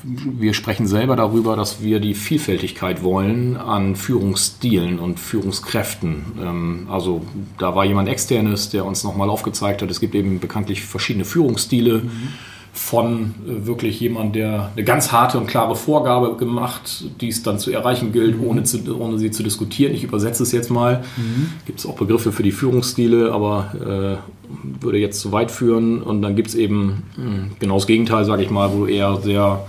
wir 0.03 0.53
sprechen 0.53 0.87
selber 0.87 1.15
darüber, 1.15 1.55
dass 1.55 1.83
wir 1.83 1.99
die 1.99 2.15
Vielfältigkeit 2.15 3.03
wollen 3.03 3.55
an 3.55 3.95
Führungsstilen 3.95 4.99
und 4.99 5.19
Führungskräften. 5.19 6.25
Ähm, 6.41 6.87
also 6.89 7.21
da 7.59 7.75
war 7.75 7.85
jemand 7.85 8.09
externes, 8.09 8.69
der 8.69 8.85
uns 8.85 9.03
nochmal 9.03 9.29
aufgezeigt 9.29 9.81
hat, 9.81 9.91
es 9.91 9.99
gibt 9.99 10.15
eben 10.15 10.39
bekanntlich 10.39 10.83
verschiedene 10.83 11.25
Führungsstile. 11.25 11.99
Mhm 11.99 12.29
von 12.73 13.35
äh, 13.45 13.65
wirklich 13.65 13.99
jemand, 13.99 14.35
der 14.35 14.71
eine 14.73 14.83
ganz 14.83 15.11
harte 15.11 15.37
und 15.37 15.47
klare 15.47 15.75
Vorgabe 15.75 16.37
gemacht, 16.37 17.03
die 17.19 17.27
es 17.27 17.43
dann 17.43 17.59
zu 17.59 17.71
erreichen 17.71 18.11
gilt, 18.11 18.37
mhm. 18.37 18.47
ohne, 18.47 18.63
zu, 18.63 18.97
ohne 18.97 19.17
sie 19.17 19.31
zu 19.31 19.43
diskutieren. 19.43 19.93
Ich 19.93 20.03
übersetze 20.03 20.43
es 20.43 20.51
jetzt 20.51 20.69
mal. 20.69 21.03
Mhm. 21.17 21.49
Gibt 21.65 21.79
es 21.79 21.85
auch 21.85 21.95
Begriffe 21.95 22.31
für 22.31 22.43
die 22.43 22.51
Führungsstile, 22.51 23.33
aber 23.33 24.21
äh, 24.23 24.40
würde 24.79 24.97
jetzt 24.97 25.19
zu 25.19 25.31
weit 25.31 25.51
führen. 25.51 26.01
Und 26.01 26.21
dann 26.21 26.35
gibt 26.35 26.49
es 26.49 26.55
eben 26.55 27.03
hm, 27.15 27.51
genau 27.59 27.75
das 27.75 27.87
Gegenteil, 27.87 28.25
sage 28.25 28.43
ich 28.43 28.49
mal, 28.49 28.71
wo 28.73 28.85
du 28.85 28.87
eher 28.87 29.17
sehr 29.21 29.65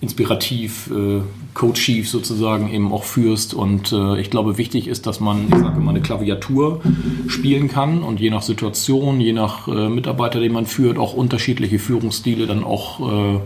inspirativ, 0.00 0.90
äh, 0.90 1.20
Co-Chief 1.54 2.08
sozusagen 2.08 2.70
eben 2.70 2.92
auch 2.92 3.04
führst. 3.04 3.54
Und 3.54 3.92
äh, 3.92 4.20
ich 4.20 4.30
glaube, 4.30 4.58
wichtig 4.58 4.88
ist, 4.88 5.06
dass 5.06 5.20
man, 5.20 5.46
ich 5.48 5.58
sage 5.58 5.80
mal, 5.80 5.90
eine 5.90 6.02
Klaviatur 6.02 6.82
spielen 7.28 7.68
kann 7.68 8.02
und 8.02 8.20
je 8.20 8.30
nach 8.30 8.42
Situation, 8.42 9.20
je 9.20 9.32
nach 9.32 9.66
äh, 9.68 9.88
Mitarbeiter, 9.88 10.38
den 10.38 10.52
man 10.52 10.66
führt, 10.66 10.98
auch 10.98 11.14
unterschiedliche 11.14 11.78
Führungsstile 11.78 12.46
dann 12.46 12.62
auch 12.62 13.00
äh, 13.00 13.40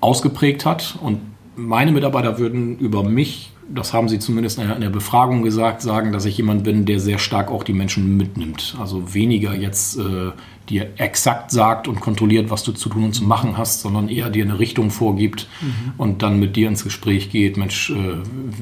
ausgeprägt 0.00 0.64
hat. 0.64 0.96
Und 1.02 1.20
meine 1.56 1.92
Mitarbeiter 1.92 2.38
würden 2.38 2.78
über 2.78 3.02
mich, 3.02 3.50
das 3.72 3.92
haben 3.92 4.08
sie 4.08 4.18
zumindest 4.18 4.58
in 4.58 4.80
der 4.80 4.90
Befragung 4.90 5.42
gesagt, 5.42 5.80
sagen, 5.80 6.12
dass 6.12 6.24
ich 6.24 6.36
jemand 6.36 6.64
bin, 6.64 6.84
der 6.84 7.00
sehr 7.00 7.18
stark 7.18 7.50
auch 7.50 7.64
die 7.64 7.72
Menschen 7.72 8.16
mitnimmt. 8.16 8.76
Also 8.78 9.14
weniger 9.14 9.54
jetzt 9.54 9.98
äh, 9.98 10.32
dir 10.68 10.90
exakt 10.96 11.50
sagt 11.50 11.88
und 11.88 12.00
kontrolliert, 12.00 12.50
was 12.50 12.62
du 12.62 12.72
zu 12.72 12.88
tun 12.88 13.04
und 13.04 13.14
zu 13.14 13.24
machen 13.24 13.56
hast, 13.56 13.80
sondern 13.80 14.08
eher 14.08 14.30
dir 14.30 14.44
eine 14.44 14.58
Richtung 14.58 14.90
vorgibt 14.90 15.48
mhm. 15.60 15.92
und 15.96 16.22
dann 16.22 16.38
mit 16.38 16.56
dir 16.56 16.68
ins 16.68 16.84
Gespräch 16.84 17.30
geht, 17.30 17.56
Mensch, 17.56 17.90
äh, 17.90 18.16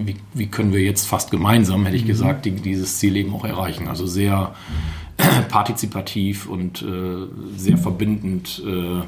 wie, 0.04 0.16
wie, 0.34 0.46
können 0.46 0.72
wir 0.72 0.80
jetzt 0.80 1.06
fast 1.06 1.30
gemeinsam, 1.30 1.84
hätte 1.84 1.96
ich 1.96 2.04
mhm. 2.04 2.08
gesagt, 2.08 2.44
die, 2.44 2.52
dieses 2.52 2.99
Ziel 2.99 3.16
eben 3.16 3.34
auch 3.34 3.44
erreichen. 3.44 3.88
Also 3.88 4.06
sehr 4.06 4.54
partizipativ 5.48 6.48
und 6.48 6.82
äh, 6.82 7.26
sehr 7.56 7.78
verbindend 7.78 8.62
äh, 8.66 9.02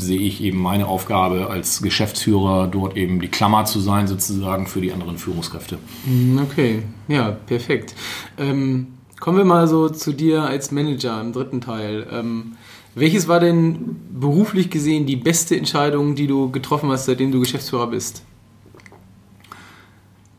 sehe 0.00 0.20
ich 0.20 0.42
eben 0.42 0.60
meine 0.60 0.86
Aufgabe 0.86 1.48
als 1.50 1.82
Geschäftsführer, 1.82 2.66
dort 2.66 2.96
eben 2.96 3.20
die 3.20 3.28
Klammer 3.28 3.64
zu 3.64 3.80
sein, 3.80 4.06
sozusagen 4.06 4.66
für 4.66 4.80
die 4.80 4.92
anderen 4.92 5.18
Führungskräfte. 5.18 5.78
Mhm, 6.06 6.38
okay, 6.38 6.82
ja, 7.08 7.30
perfekt. 7.30 7.94
Ähm, 8.38 8.88
kommen 9.20 9.38
wir 9.38 9.44
mal 9.44 9.68
so 9.68 9.88
zu 9.88 10.12
dir 10.12 10.42
als 10.42 10.70
Manager 10.70 11.20
im 11.20 11.32
dritten 11.32 11.60
Teil. 11.60 12.06
Ähm, 12.10 12.56
welches 12.94 13.28
war 13.28 13.40
denn 13.40 13.96
beruflich 14.12 14.70
gesehen 14.70 15.06
die 15.06 15.16
beste 15.16 15.56
Entscheidung, 15.56 16.14
die 16.14 16.26
du 16.26 16.50
getroffen 16.50 16.90
hast, 16.90 17.06
seitdem 17.06 17.30
du 17.30 17.40
Geschäftsführer 17.40 17.88
bist? 17.88 18.22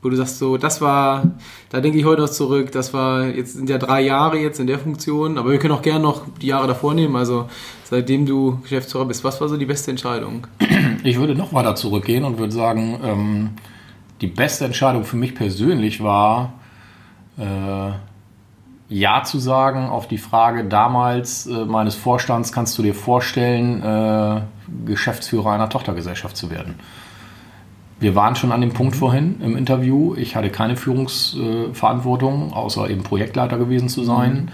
Wo 0.02 0.10
du 0.10 0.16
sagst, 0.16 0.40
so, 0.40 0.58
das 0.58 0.80
war, 0.80 1.24
da 1.70 1.82
denke 1.82 1.98
ich 1.98 2.06
heute 2.06 2.22
noch 2.22 2.30
zurück, 2.30 2.72
das 2.72 2.94
war, 2.94 3.26
jetzt 3.26 3.54
sind 3.54 3.70
ja 3.70 3.78
drei 3.78 4.02
Jahre 4.02 4.38
jetzt 4.38 4.60
in 4.60 4.68
der 4.68 4.80
Funktion, 4.80 5.38
aber 5.38 5.52
wir 5.52 5.60
können 5.60 5.74
auch 5.74 5.82
gerne 5.82 6.00
noch 6.00 6.22
die 6.42 6.48
Jahre 6.48 6.68
davor 6.68 6.94
nehmen, 6.94 7.16
also 7.16 7.50
seitdem 7.84 8.26
du 8.26 8.60
Geschäftsführer 8.62 9.06
bist, 9.06 9.24
was 9.24 9.42
war 9.42 9.50
so 9.50 9.58
die 9.58 9.66
beste 9.66 9.92
Entscheidung? 9.92 10.48
Ich 11.04 11.18
würde 11.18 11.36
noch 11.36 11.54
weiter 11.54 11.76
zurückgehen 11.76 12.24
und 12.24 12.38
würde 12.38 12.52
sagen, 12.52 13.00
ähm, 13.04 13.50
die 14.22 14.28
beste 14.28 14.66
Entscheidung 14.66 15.04
für 15.04 15.16
mich 15.16 15.34
persönlich 15.36 16.04
war, 16.04 16.54
äh, 17.38 17.92
Ja 18.90 19.24
zu 19.24 19.40
sagen 19.40 19.88
auf 19.88 20.08
die 20.08 20.18
Frage 20.18 20.66
damals 20.66 21.46
äh, 21.46 21.66
meines 21.66 21.96
Vorstands, 21.96 22.52
kannst 22.52 22.78
du 22.78 22.84
dir 22.84 22.94
vorstellen, 22.94 23.82
äh, 23.82 24.42
Geschäftsführer 24.86 25.52
einer 25.52 25.70
Tochtergesellschaft 25.70 26.36
zu 26.36 26.50
werden? 26.50 26.76
Wir 28.00 28.16
waren 28.16 28.36
schon 28.36 28.54
an 28.54 28.62
dem 28.62 28.72
Punkt 28.72 28.96
vorhin 28.96 29.42
im 29.42 29.58
Interview. 29.58 30.16
Ich 30.16 30.36
hatte 30.36 30.50
keine 30.50 30.78
Führungsverantwortung, 30.78 32.54
außer 32.54 32.90
eben 32.90 33.04
Projektleiter 33.04 33.58
gewesen 33.58 33.90
zu 33.90 34.06
sein. 34.06 34.52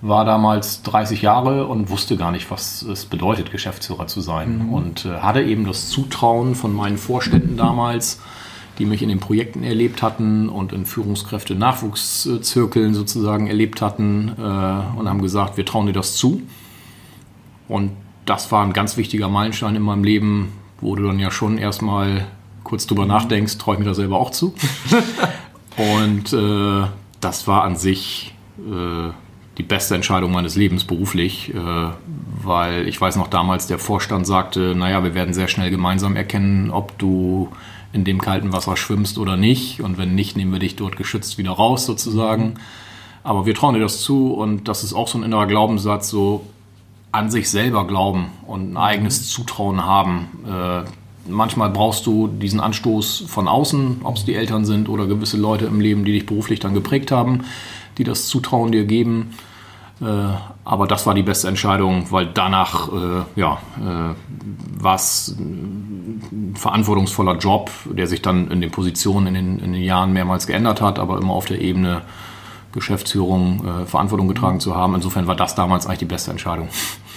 War 0.00 0.24
damals 0.24 0.82
30 0.82 1.20
Jahre 1.22 1.66
und 1.66 1.90
wusste 1.90 2.16
gar 2.16 2.30
nicht, 2.30 2.50
was 2.50 2.80
es 2.82 3.04
bedeutet, 3.04 3.50
Geschäftsführer 3.50 4.06
zu 4.06 4.22
sein. 4.22 4.66
Mhm. 4.66 4.72
Und 4.72 5.04
äh, 5.04 5.18
hatte 5.18 5.42
eben 5.42 5.66
das 5.66 5.88
Zutrauen 5.88 6.54
von 6.54 6.72
meinen 6.74 6.96
Vorständen 6.96 7.56
damals, 7.56 8.20
die 8.78 8.86
mich 8.86 9.02
in 9.02 9.08
den 9.08 9.18
Projekten 9.20 9.62
erlebt 9.62 10.02
hatten 10.02 10.48
und 10.48 10.72
in 10.72 10.86
Führungskräfte-Nachwuchszirkeln 10.86 12.94
sozusagen 12.94 13.46
erlebt 13.46 13.82
hatten 13.82 14.32
äh, 14.38 14.40
und 14.40 15.08
haben 15.08 15.22
gesagt, 15.22 15.56
wir 15.56 15.66
trauen 15.66 15.86
dir 15.86 15.92
das 15.92 16.16
zu. 16.16 16.42
Und 17.68 17.92
das 18.26 18.52
war 18.52 18.64
ein 18.64 18.72
ganz 18.72 18.96
wichtiger 18.96 19.28
Meilenstein 19.28 19.74
in 19.76 19.82
meinem 19.82 20.04
Leben, 20.04 20.52
wo 20.80 20.96
du 20.96 21.04
dann 21.04 21.18
ja 21.18 21.30
schon 21.30 21.58
erstmal 21.58 22.26
kurz 22.66 22.86
drüber 22.86 23.06
nachdenkst, 23.06 23.58
traue 23.58 23.74
ich 23.74 23.78
mir 23.78 23.86
da 23.86 23.94
selber 23.94 24.18
auch 24.18 24.30
zu. 24.30 24.54
und 25.76 26.32
äh, 26.32 26.86
das 27.20 27.46
war 27.46 27.64
an 27.64 27.76
sich 27.76 28.34
äh, 28.58 29.10
die 29.58 29.62
beste 29.62 29.94
Entscheidung 29.94 30.32
meines 30.32 30.56
Lebens 30.56 30.84
beruflich, 30.84 31.54
äh, 31.54 31.88
weil 32.42 32.86
ich 32.88 33.00
weiß 33.00 33.16
noch 33.16 33.28
damals, 33.28 33.66
der 33.66 33.78
Vorstand 33.78 34.26
sagte, 34.26 34.74
naja, 34.74 35.02
wir 35.02 35.14
werden 35.14 35.32
sehr 35.32 35.48
schnell 35.48 35.70
gemeinsam 35.70 36.16
erkennen, 36.16 36.70
ob 36.70 36.98
du 36.98 37.48
in 37.92 38.04
dem 38.04 38.20
kalten 38.20 38.52
Wasser 38.52 38.76
schwimmst 38.76 39.16
oder 39.16 39.36
nicht. 39.36 39.80
Und 39.80 39.96
wenn 39.96 40.14
nicht, 40.14 40.36
nehmen 40.36 40.52
wir 40.52 40.58
dich 40.58 40.76
dort 40.76 40.96
geschützt 40.96 41.38
wieder 41.38 41.52
raus 41.52 41.86
sozusagen. 41.86 42.54
Aber 43.22 43.46
wir 43.46 43.54
trauen 43.54 43.74
dir 43.74 43.80
das 43.80 44.02
zu 44.02 44.34
und 44.34 44.68
das 44.68 44.84
ist 44.84 44.92
auch 44.92 45.08
so 45.08 45.18
ein 45.18 45.24
innerer 45.24 45.46
Glaubenssatz, 45.46 46.10
so 46.10 46.44
an 47.10 47.30
sich 47.30 47.50
selber 47.50 47.86
glauben 47.86 48.26
und 48.46 48.72
ein 48.72 48.76
eigenes 48.76 49.28
Zutrauen 49.28 49.84
haben. 49.84 50.28
Äh, 50.46 50.84
manchmal 51.28 51.70
brauchst 51.70 52.06
du 52.06 52.28
diesen 52.28 52.60
Anstoß 52.60 53.24
von 53.26 53.48
außen, 53.48 54.02
ob 54.04 54.16
es 54.16 54.24
die 54.24 54.34
Eltern 54.34 54.64
sind 54.64 54.88
oder 54.88 55.06
gewisse 55.06 55.36
Leute 55.36 55.66
im 55.66 55.80
Leben, 55.80 56.04
die 56.04 56.12
dich 56.12 56.26
beruflich 56.26 56.60
dann 56.60 56.74
geprägt 56.74 57.10
haben, 57.10 57.44
die 57.98 58.04
das 58.04 58.26
Zutrauen 58.26 58.72
dir 58.72 58.84
geben. 58.84 59.34
Äh, 60.00 60.04
aber 60.64 60.86
das 60.86 61.06
war 61.06 61.14
die 61.14 61.22
beste 61.22 61.48
Entscheidung, 61.48 62.10
weil 62.10 62.26
danach 62.26 62.88
äh, 62.88 63.40
ja, 63.40 63.58
äh, 63.78 64.82
war 64.82 64.94
es 64.94 65.34
ein 65.38 66.54
verantwortungsvoller 66.56 67.38
Job, 67.38 67.70
der 67.86 68.06
sich 68.06 68.20
dann 68.20 68.50
in 68.50 68.60
den 68.60 68.70
Positionen 68.70 69.28
in 69.28 69.34
den, 69.34 69.58
in 69.58 69.72
den 69.72 69.82
Jahren 69.82 70.12
mehrmals 70.12 70.46
geändert 70.46 70.80
hat, 70.80 70.98
aber 70.98 71.18
immer 71.18 71.32
auf 71.32 71.46
der 71.46 71.60
Ebene 71.60 72.02
Geschäftsführung 72.72 73.64
äh, 73.66 73.86
Verantwortung 73.86 74.28
getragen 74.28 74.60
zu 74.60 74.76
haben. 74.76 74.94
Insofern 74.94 75.26
war 75.26 75.34
das 75.34 75.54
damals 75.54 75.86
eigentlich 75.86 76.00
die 76.00 76.04
beste 76.04 76.30
Entscheidung. 76.30 76.68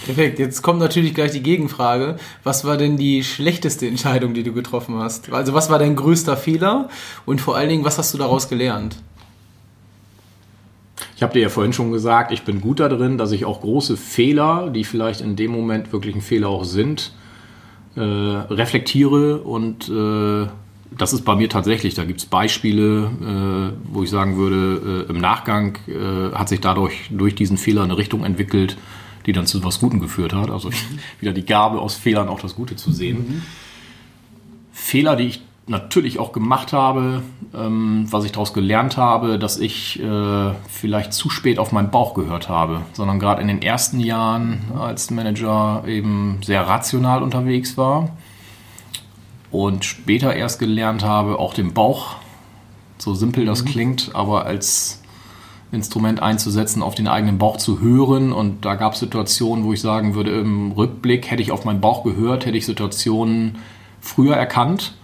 Perfekt. 0.05 0.39
Jetzt 0.39 0.61
kommt 0.61 0.79
natürlich 0.79 1.13
gleich 1.13 1.31
die 1.31 1.43
Gegenfrage. 1.43 2.17
Was 2.43 2.65
war 2.65 2.77
denn 2.77 2.97
die 2.97 3.23
schlechteste 3.23 3.87
Entscheidung, 3.87 4.33
die 4.33 4.43
du 4.43 4.53
getroffen 4.53 4.97
hast? 4.97 5.31
Also 5.31 5.53
was 5.53 5.69
war 5.69 5.79
dein 5.79 5.95
größter 5.95 6.37
Fehler 6.37 6.89
und 7.25 7.41
vor 7.41 7.55
allen 7.55 7.69
Dingen, 7.69 7.83
was 7.83 7.97
hast 7.97 8.13
du 8.13 8.17
daraus 8.17 8.49
gelernt? 8.49 8.97
Ich 11.15 11.23
habe 11.23 11.33
dir 11.33 11.41
ja 11.41 11.49
vorhin 11.49 11.73
schon 11.73 11.91
gesagt, 11.91 12.31
ich 12.31 12.43
bin 12.43 12.61
gut 12.61 12.79
darin, 12.79 13.17
dass 13.17 13.31
ich 13.33 13.43
auch 13.43 13.61
große 13.61 13.97
Fehler, 13.97 14.69
die 14.69 14.85
vielleicht 14.85 15.21
in 15.21 15.35
dem 15.35 15.51
Moment 15.51 15.91
wirklich 15.91 16.15
ein 16.15 16.21
Fehler 16.21 16.47
auch 16.47 16.63
sind, 16.63 17.11
äh, 17.95 18.01
reflektiere 18.01 19.39
und 19.39 19.89
äh, 19.89 20.47
das 20.97 21.13
ist 21.13 21.23
bei 21.23 21.35
mir 21.35 21.49
tatsächlich, 21.49 21.93
da 21.93 22.03
gibt 22.05 22.19
es 22.19 22.25
Beispiele, 22.25 23.11
äh, 23.21 23.93
wo 23.93 24.03
ich 24.03 24.09
sagen 24.09 24.37
würde, 24.37 25.05
äh, 25.07 25.09
im 25.09 25.19
Nachgang 25.19 25.77
äh, 25.87 26.33
hat 26.33 26.49
sich 26.49 26.61
dadurch 26.61 27.09
durch 27.11 27.35
diesen 27.35 27.57
Fehler 27.57 27.83
eine 27.83 27.97
Richtung 27.97 28.23
entwickelt, 28.23 28.77
die 29.25 29.31
dann 29.31 29.45
zu 29.45 29.63
was 29.63 29.79
Gutem 29.79 29.99
geführt 29.99 30.33
hat. 30.33 30.49
Also 30.49 30.69
wieder 31.19 31.33
die 31.33 31.45
Gabe 31.45 31.79
aus 31.79 31.95
Fehlern 31.95 32.29
auch 32.29 32.39
das 32.39 32.55
Gute 32.55 32.75
zu 32.75 32.91
sehen. 32.91 33.17
Mhm. 33.17 33.41
Fehler, 34.71 35.15
die 35.15 35.25
ich 35.25 35.41
natürlich 35.69 36.17
auch 36.17 36.31
gemacht 36.31 36.73
habe, 36.73 37.21
ähm, 37.53 38.07
was 38.09 38.25
ich 38.25 38.31
daraus 38.31 38.53
gelernt 38.53 38.97
habe, 38.97 39.37
dass 39.37 39.59
ich 39.59 40.01
äh, 40.01 40.51
vielleicht 40.67 41.13
zu 41.13 41.29
spät 41.29 41.59
auf 41.59 41.71
meinen 41.71 41.91
Bauch 41.91 42.15
gehört 42.15 42.49
habe, 42.49 42.81
sondern 42.93 43.19
gerade 43.19 43.41
in 43.41 43.47
den 43.47 43.61
ersten 43.61 43.99
Jahren 43.99 44.63
als 44.77 45.11
Manager 45.11 45.83
eben 45.85 46.39
sehr 46.43 46.67
rational 46.67 47.21
unterwegs 47.21 47.77
war 47.77 48.09
und 49.51 49.85
später 49.85 50.35
erst 50.35 50.59
gelernt 50.59 51.03
habe, 51.03 51.37
auch 51.37 51.53
den 51.53 51.73
Bauch, 51.73 52.15
so 52.97 53.13
simpel 53.13 53.45
das 53.45 53.63
mhm. 53.63 53.67
klingt, 53.67 54.11
aber 54.13 54.45
als 54.45 54.98
Instrument 55.71 56.21
einzusetzen, 56.21 56.81
auf 56.81 56.95
den 56.95 57.07
eigenen 57.07 57.37
Bauch 57.37 57.57
zu 57.57 57.79
hören. 57.79 58.31
Und 58.31 58.65
da 58.65 58.75
gab 58.75 58.93
es 58.93 58.99
Situationen, 58.99 59.63
wo 59.65 59.73
ich 59.73 59.81
sagen 59.81 60.15
würde, 60.15 60.31
im 60.31 60.71
Rückblick 60.71 61.29
hätte 61.29 61.41
ich 61.41 61.51
auf 61.51 61.65
meinen 61.65 61.81
Bauch 61.81 62.03
gehört, 62.03 62.45
hätte 62.45 62.57
ich 62.57 62.65
Situationen 62.65 63.57
früher 64.01 64.35
erkannt. 64.35 64.95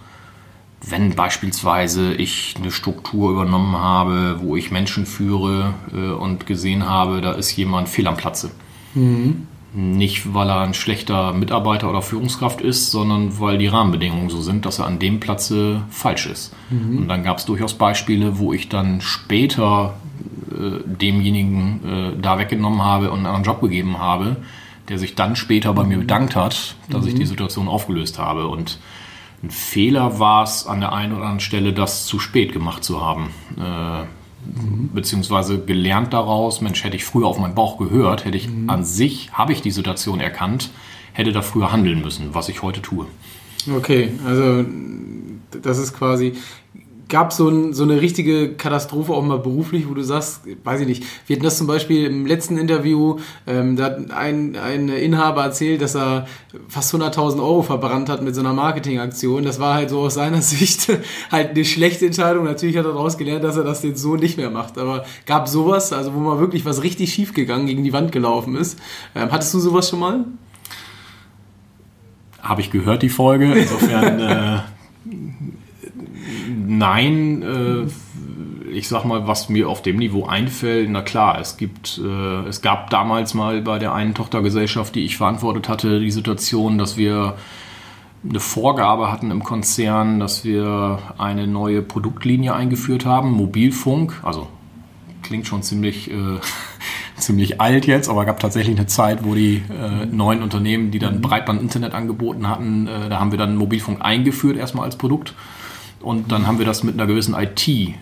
Wenn 0.88 1.14
beispielsweise 1.14 2.14
ich 2.14 2.54
eine 2.58 2.70
Struktur 2.70 3.30
übernommen 3.30 3.76
habe, 3.76 4.40
wo 4.40 4.56
ich 4.56 4.70
Menschen 4.70 5.06
führe 5.06 5.74
äh, 5.92 6.10
und 6.12 6.46
gesehen 6.46 6.86
habe, 6.86 7.20
da 7.20 7.32
ist 7.32 7.56
jemand 7.56 7.88
fehl 7.88 8.06
am 8.06 8.16
Platze. 8.16 8.50
Mhm. 8.94 9.46
Nicht, 9.74 10.32
weil 10.32 10.48
er 10.48 10.60
ein 10.60 10.74
schlechter 10.74 11.32
Mitarbeiter 11.32 11.90
oder 11.90 12.00
Führungskraft 12.00 12.60
ist, 12.60 12.90
sondern 12.90 13.38
weil 13.40 13.58
die 13.58 13.66
Rahmenbedingungen 13.66 14.30
so 14.30 14.40
sind, 14.40 14.64
dass 14.64 14.78
er 14.78 14.86
an 14.86 14.98
dem 14.98 15.20
Platze 15.20 15.82
falsch 15.90 16.26
ist. 16.26 16.54
Mhm. 16.70 16.98
Und 16.98 17.08
dann 17.08 17.22
gab 17.22 17.38
es 17.38 17.44
durchaus 17.44 17.74
Beispiele, 17.74 18.38
wo 18.38 18.52
ich 18.52 18.68
dann 18.68 19.00
später 19.02 19.94
äh, 20.50 20.80
demjenigen 20.86 21.80
äh, 22.16 22.20
da 22.20 22.38
weggenommen 22.38 22.82
habe 22.82 23.10
und 23.10 23.18
einen 23.18 23.26
anderen 23.26 23.44
Job 23.44 23.60
gegeben 23.60 23.98
habe, 23.98 24.36
der 24.88 24.98
sich 24.98 25.14
dann 25.14 25.36
später 25.36 25.74
bei 25.74 25.84
mir 25.84 25.98
bedankt 25.98 26.36
hat, 26.36 26.76
dass 26.88 27.02
mhm. 27.02 27.08
ich 27.08 27.14
die 27.14 27.26
Situation 27.26 27.68
aufgelöst 27.68 28.18
habe. 28.18 28.46
Und 28.48 28.78
ein 29.42 29.50
Fehler 29.50 30.18
war 30.18 30.44
es 30.44 30.66
an 30.66 30.80
der 30.80 30.92
einen 30.92 31.12
oder 31.12 31.22
anderen 31.22 31.40
Stelle, 31.40 31.72
das 31.72 32.06
zu 32.06 32.18
spät 32.18 32.52
gemacht 32.52 32.82
zu 32.82 33.04
haben. 33.04 33.30
Äh, 33.58 34.06
mhm. 34.54 34.90
Beziehungsweise 34.94 35.58
gelernt 35.58 36.12
daraus, 36.12 36.60
Mensch, 36.60 36.84
hätte 36.84 36.96
ich 36.96 37.04
früher 37.04 37.26
auf 37.26 37.38
meinen 37.38 37.54
Bauch 37.54 37.78
gehört, 37.78 38.24
hätte 38.24 38.36
ich 38.36 38.48
mhm. 38.48 38.70
an 38.70 38.84
sich, 38.84 39.32
habe 39.32 39.52
ich 39.52 39.62
die 39.62 39.70
Situation 39.70 40.20
erkannt, 40.20 40.70
hätte 41.12 41.32
da 41.32 41.42
früher 41.42 41.72
handeln 41.72 42.02
müssen, 42.02 42.34
was 42.34 42.48
ich 42.48 42.62
heute 42.62 42.82
tue. 42.82 43.06
Okay, 43.74 44.10
also 44.24 44.64
das 45.50 45.78
ist 45.78 45.92
quasi, 45.92 46.34
gab 47.08 47.32
so, 47.32 47.48
ein, 47.48 47.72
so 47.72 47.84
eine 47.84 48.00
richtige 48.00 48.54
Katastrophe 48.54 49.12
auch 49.12 49.22
mal 49.22 49.38
beruflich, 49.38 49.88
wo 49.88 49.94
du 49.94 50.02
sagst, 50.02 50.42
weiß 50.64 50.80
ich 50.80 50.86
nicht, 50.88 51.04
wir 51.26 51.36
hatten 51.36 51.44
das 51.44 51.58
zum 51.58 51.66
Beispiel 51.66 52.06
im 52.06 52.26
letzten 52.26 52.58
Interview, 52.58 53.18
ähm, 53.46 53.76
da 53.76 53.84
hat 53.84 54.10
ein, 54.10 54.56
ein 54.56 54.88
Inhaber 54.88 55.44
erzählt, 55.44 55.82
dass 55.82 55.94
er 55.94 56.26
fast 56.68 56.92
100.000 56.94 57.38
Euro 57.38 57.62
verbrannt 57.62 58.08
hat 58.08 58.22
mit 58.22 58.34
so 58.34 58.40
einer 58.40 58.52
Marketingaktion. 58.52 59.44
Das 59.44 59.60
war 59.60 59.74
halt 59.74 59.90
so 59.90 60.00
aus 60.00 60.14
seiner 60.14 60.42
Sicht 60.46 60.88
halt 61.30 61.50
eine 61.50 61.64
schlechte 61.64 62.06
Entscheidung. 62.06 62.44
Natürlich 62.44 62.76
hat 62.76 62.86
er 62.86 62.92
daraus 62.92 63.16
gelernt, 63.16 63.44
dass 63.44 63.56
er 63.56 63.64
das 63.64 63.84
jetzt 63.84 64.02
so 64.02 64.16
nicht 64.16 64.36
mehr 64.36 64.50
macht. 64.50 64.76
Aber 64.76 65.04
gab 65.26 65.48
sowas, 65.48 65.92
also 65.92 66.12
wo 66.12 66.18
mal 66.18 66.40
wirklich 66.40 66.64
was 66.64 66.82
richtig 66.82 67.12
schief 67.12 67.34
gegangen, 67.34 67.66
gegen 67.66 67.84
die 67.84 67.92
Wand 67.92 68.10
gelaufen 68.10 68.56
ist. 68.56 68.80
Ähm, 69.14 69.30
hattest 69.30 69.54
du 69.54 69.60
sowas 69.60 69.88
schon 69.88 70.00
mal? 70.00 70.24
Habe 72.42 72.60
ich 72.60 72.70
gehört, 72.70 73.02
die 73.02 73.08
Folge. 73.08 73.52
Insofern... 73.52 74.20
äh 74.66 74.75
nein, 76.66 77.42
äh, 77.42 78.70
ich 78.70 78.88
sag 78.88 79.04
mal, 79.04 79.26
was 79.26 79.48
mir 79.48 79.68
auf 79.68 79.82
dem 79.82 79.96
Niveau 79.96 80.26
einfällt, 80.26 80.90
na 80.90 81.02
klar, 81.02 81.38
es 81.40 81.56
gibt, 81.56 81.98
äh, 82.04 82.48
es 82.48 82.62
gab 82.62 82.90
damals 82.90 83.34
mal 83.34 83.62
bei 83.62 83.78
der 83.78 83.94
einen 83.94 84.14
Tochtergesellschaft, 84.14 84.94
die 84.94 85.04
ich 85.04 85.16
verantwortet 85.16 85.68
hatte, 85.68 86.00
die 86.00 86.10
Situation, 86.10 86.78
dass 86.78 86.96
wir 86.96 87.36
eine 88.28 88.40
Vorgabe 88.40 89.10
hatten 89.10 89.30
im 89.30 89.42
Konzern, 89.44 90.20
dass 90.20 90.44
wir 90.44 90.98
eine 91.16 91.46
neue 91.46 91.82
Produktlinie 91.82 92.54
eingeführt 92.54 93.06
haben, 93.06 93.30
Mobilfunk, 93.30 94.20
also 94.22 94.48
klingt 95.22 95.46
schon 95.46 95.62
ziemlich, 95.62 96.10
äh, 96.10 96.38
ziemlich 97.16 97.60
alt 97.60 97.86
jetzt, 97.86 98.08
aber 98.08 98.24
gab 98.24 98.40
tatsächlich 98.40 98.76
eine 98.76 98.86
Zeit, 98.86 99.24
wo 99.24 99.34
die 99.34 99.62
äh, 99.70 100.06
neuen 100.06 100.42
Unternehmen, 100.42 100.90
die 100.90 100.98
dann 100.98 101.20
Breitband-Internet 101.20 101.94
angeboten 101.94 102.48
hatten, 102.48 102.86
äh, 102.86 103.08
da 103.08 103.20
haben 103.20 103.30
wir 103.30 103.38
dann 103.38 103.56
Mobilfunk 103.56 104.02
eingeführt 104.02 104.56
erstmal 104.56 104.84
als 104.84 104.96
Produkt. 104.96 105.34
Und 106.00 106.30
dann 106.30 106.46
haben 106.46 106.58
wir 106.58 106.66
das 106.66 106.84
mit 106.84 106.94
einer 106.94 107.06
gewissen 107.06 107.34
IT 107.34 107.66
äh, 107.68 107.94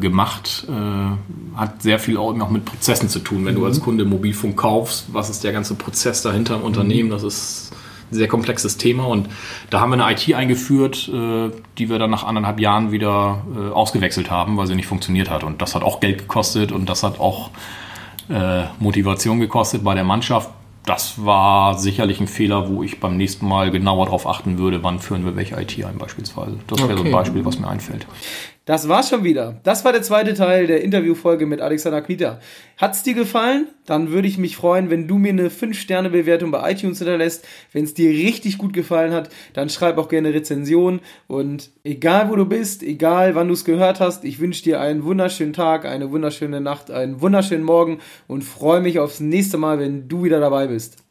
gemacht. 0.00 0.66
Äh, 0.68 1.56
hat 1.56 1.82
sehr 1.82 1.98
viel 1.98 2.16
auch 2.16 2.50
mit 2.50 2.64
Prozessen 2.64 3.08
zu 3.08 3.18
tun. 3.20 3.44
Wenn 3.44 3.54
mhm. 3.54 3.58
du 3.58 3.66
als 3.66 3.80
Kunde 3.80 4.04
Mobilfunk 4.04 4.56
kaufst, 4.56 5.06
was 5.12 5.30
ist 5.30 5.44
der 5.44 5.52
ganze 5.52 5.74
Prozess 5.74 6.22
dahinter 6.22 6.56
im 6.56 6.62
Unternehmen? 6.62 7.10
Das 7.10 7.22
ist 7.22 7.72
ein 8.10 8.16
sehr 8.16 8.28
komplexes 8.28 8.78
Thema. 8.78 9.06
Und 9.06 9.28
da 9.70 9.80
haben 9.80 9.90
wir 9.90 10.04
eine 10.04 10.12
IT 10.12 10.34
eingeführt, 10.34 11.08
äh, 11.08 11.50
die 11.78 11.88
wir 11.88 11.98
dann 11.98 12.10
nach 12.10 12.24
anderthalb 12.24 12.58
Jahren 12.58 12.90
wieder 12.90 13.44
äh, 13.54 13.70
ausgewechselt 13.72 14.30
haben, 14.30 14.56
weil 14.56 14.66
sie 14.66 14.74
nicht 14.74 14.88
funktioniert 14.88 15.30
hat. 15.30 15.44
Und 15.44 15.62
das 15.62 15.74
hat 15.74 15.82
auch 15.82 16.00
Geld 16.00 16.18
gekostet 16.18 16.72
und 16.72 16.88
das 16.88 17.02
hat 17.02 17.20
auch 17.20 17.50
äh, 18.28 18.64
Motivation 18.78 19.40
gekostet 19.40 19.84
bei 19.84 19.94
der 19.94 20.04
Mannschaft. 20.04 20.50
Das 20.84 21.24
war 21.24 21.78
sicherlich 21.78 22.20
ein 22.20 22.26
Fehler, 22.26 22.68
wo 22.68 22.82
ich 22.82 22.98
beim 22.98 23.16
nächsten 23.16 23.46
Mal 23.46 23.70
genauer 23.70 24.06
darauf 24.06 24.26
achten 24.26 24.58
würde, 24.58 24.82
wann 24.82 24.98
führen 24.98 25.24
wir 25.24 25.36
welche 25.36 25.60
IT 25.60 25.84
ein 25.84 25.98
beispielsweise. 25.98 26.58
Das 26.66 26.80
wäre 26.80 26.92
okay. 26.92 26.98
so 26.98 27.04
ein 27.04 27.12
Beispiel, 27.12 27.44
was 27.44 27.58
mir 27.58 27.68
einfällt. 27.68 28.06
Das 28.64 28.88
war's 28.88 29.08
schon 29.08 29.24
wieder. 29.24 29.60
Das 29.64 29.84
war 29.84 29.92
der 29.92 30.02
zweite 30.02 30.34
Teil 30.34 30.68
der 30.68 30.82
Interviewfolge 30.82 31.46
mit 31.46 31.60
Alexander 31.60 32.00
Kmita. 32.00 32.38
Hat's 32.76 33.02
dir 33.02 33.14
gefallen? 33.14 33.66
Dann 33.86 34.12
würde 34.12 34.28
ich 34.28 34.38
mich 34.38 34.54
freuen, 34.54 34.88
wenn 34.88 35.08
du 35.08 35.18
mir 35.18 35.30
eine 35.30 35.48
5-Sterne-Bewertung 35.48 36.52
bei 36.52 36.70
iTunes 36.70 36.98
hinterlässt. 36.98 37.44
Wenn 37.72 37.82
es 37.82 37.94
dir 37.94 38.10
richtig 38.10 38.58
gut 38.58 38.72
gefallen 38.72 39.12
hat, 39.12 39.30
dann 39.52 39.68
schreib 39.68 39.98
auch 39.98 40.08
gerne 40.08 40.32
Rezension. 40.32 41.00
Und 41.26 41.70
egal 41.82 42.30
wo 42.30 42.36
du 42.36 42.46
bist, 42.46 42.84
egal 42.84 43.34
wann 43.34 43.48
du 43.48 43.54
es 43.54 43.64
gehört 43.64 43.98
hast, 43.98 44.24
ich 44.24 44.38
wünsche 44.38 44.62
dir 44.62 44.80
einen 44.80 45.02
wunderschönen 45.02 45.54
Tag, 45.54 45.84
eine 45.84 46.12
wunderschöne 46.12 46.60
Nacht, 46.60 46.88
einen 46.92 47.20
wunderschönen 47.20 47.64
Morgen 47.64 47.98
und 48.28 48.44
freue 48.44 48.80
mich 48.80 49.00
aufs 49.00 49.18
nächste 49.18 49.58
Mal, 49.58 49.80
wenn 49.80 50.06
du 50.06 50.22
wieder 50.22 50.38
dabei 50.38 50.68
bist. 50.68 51.01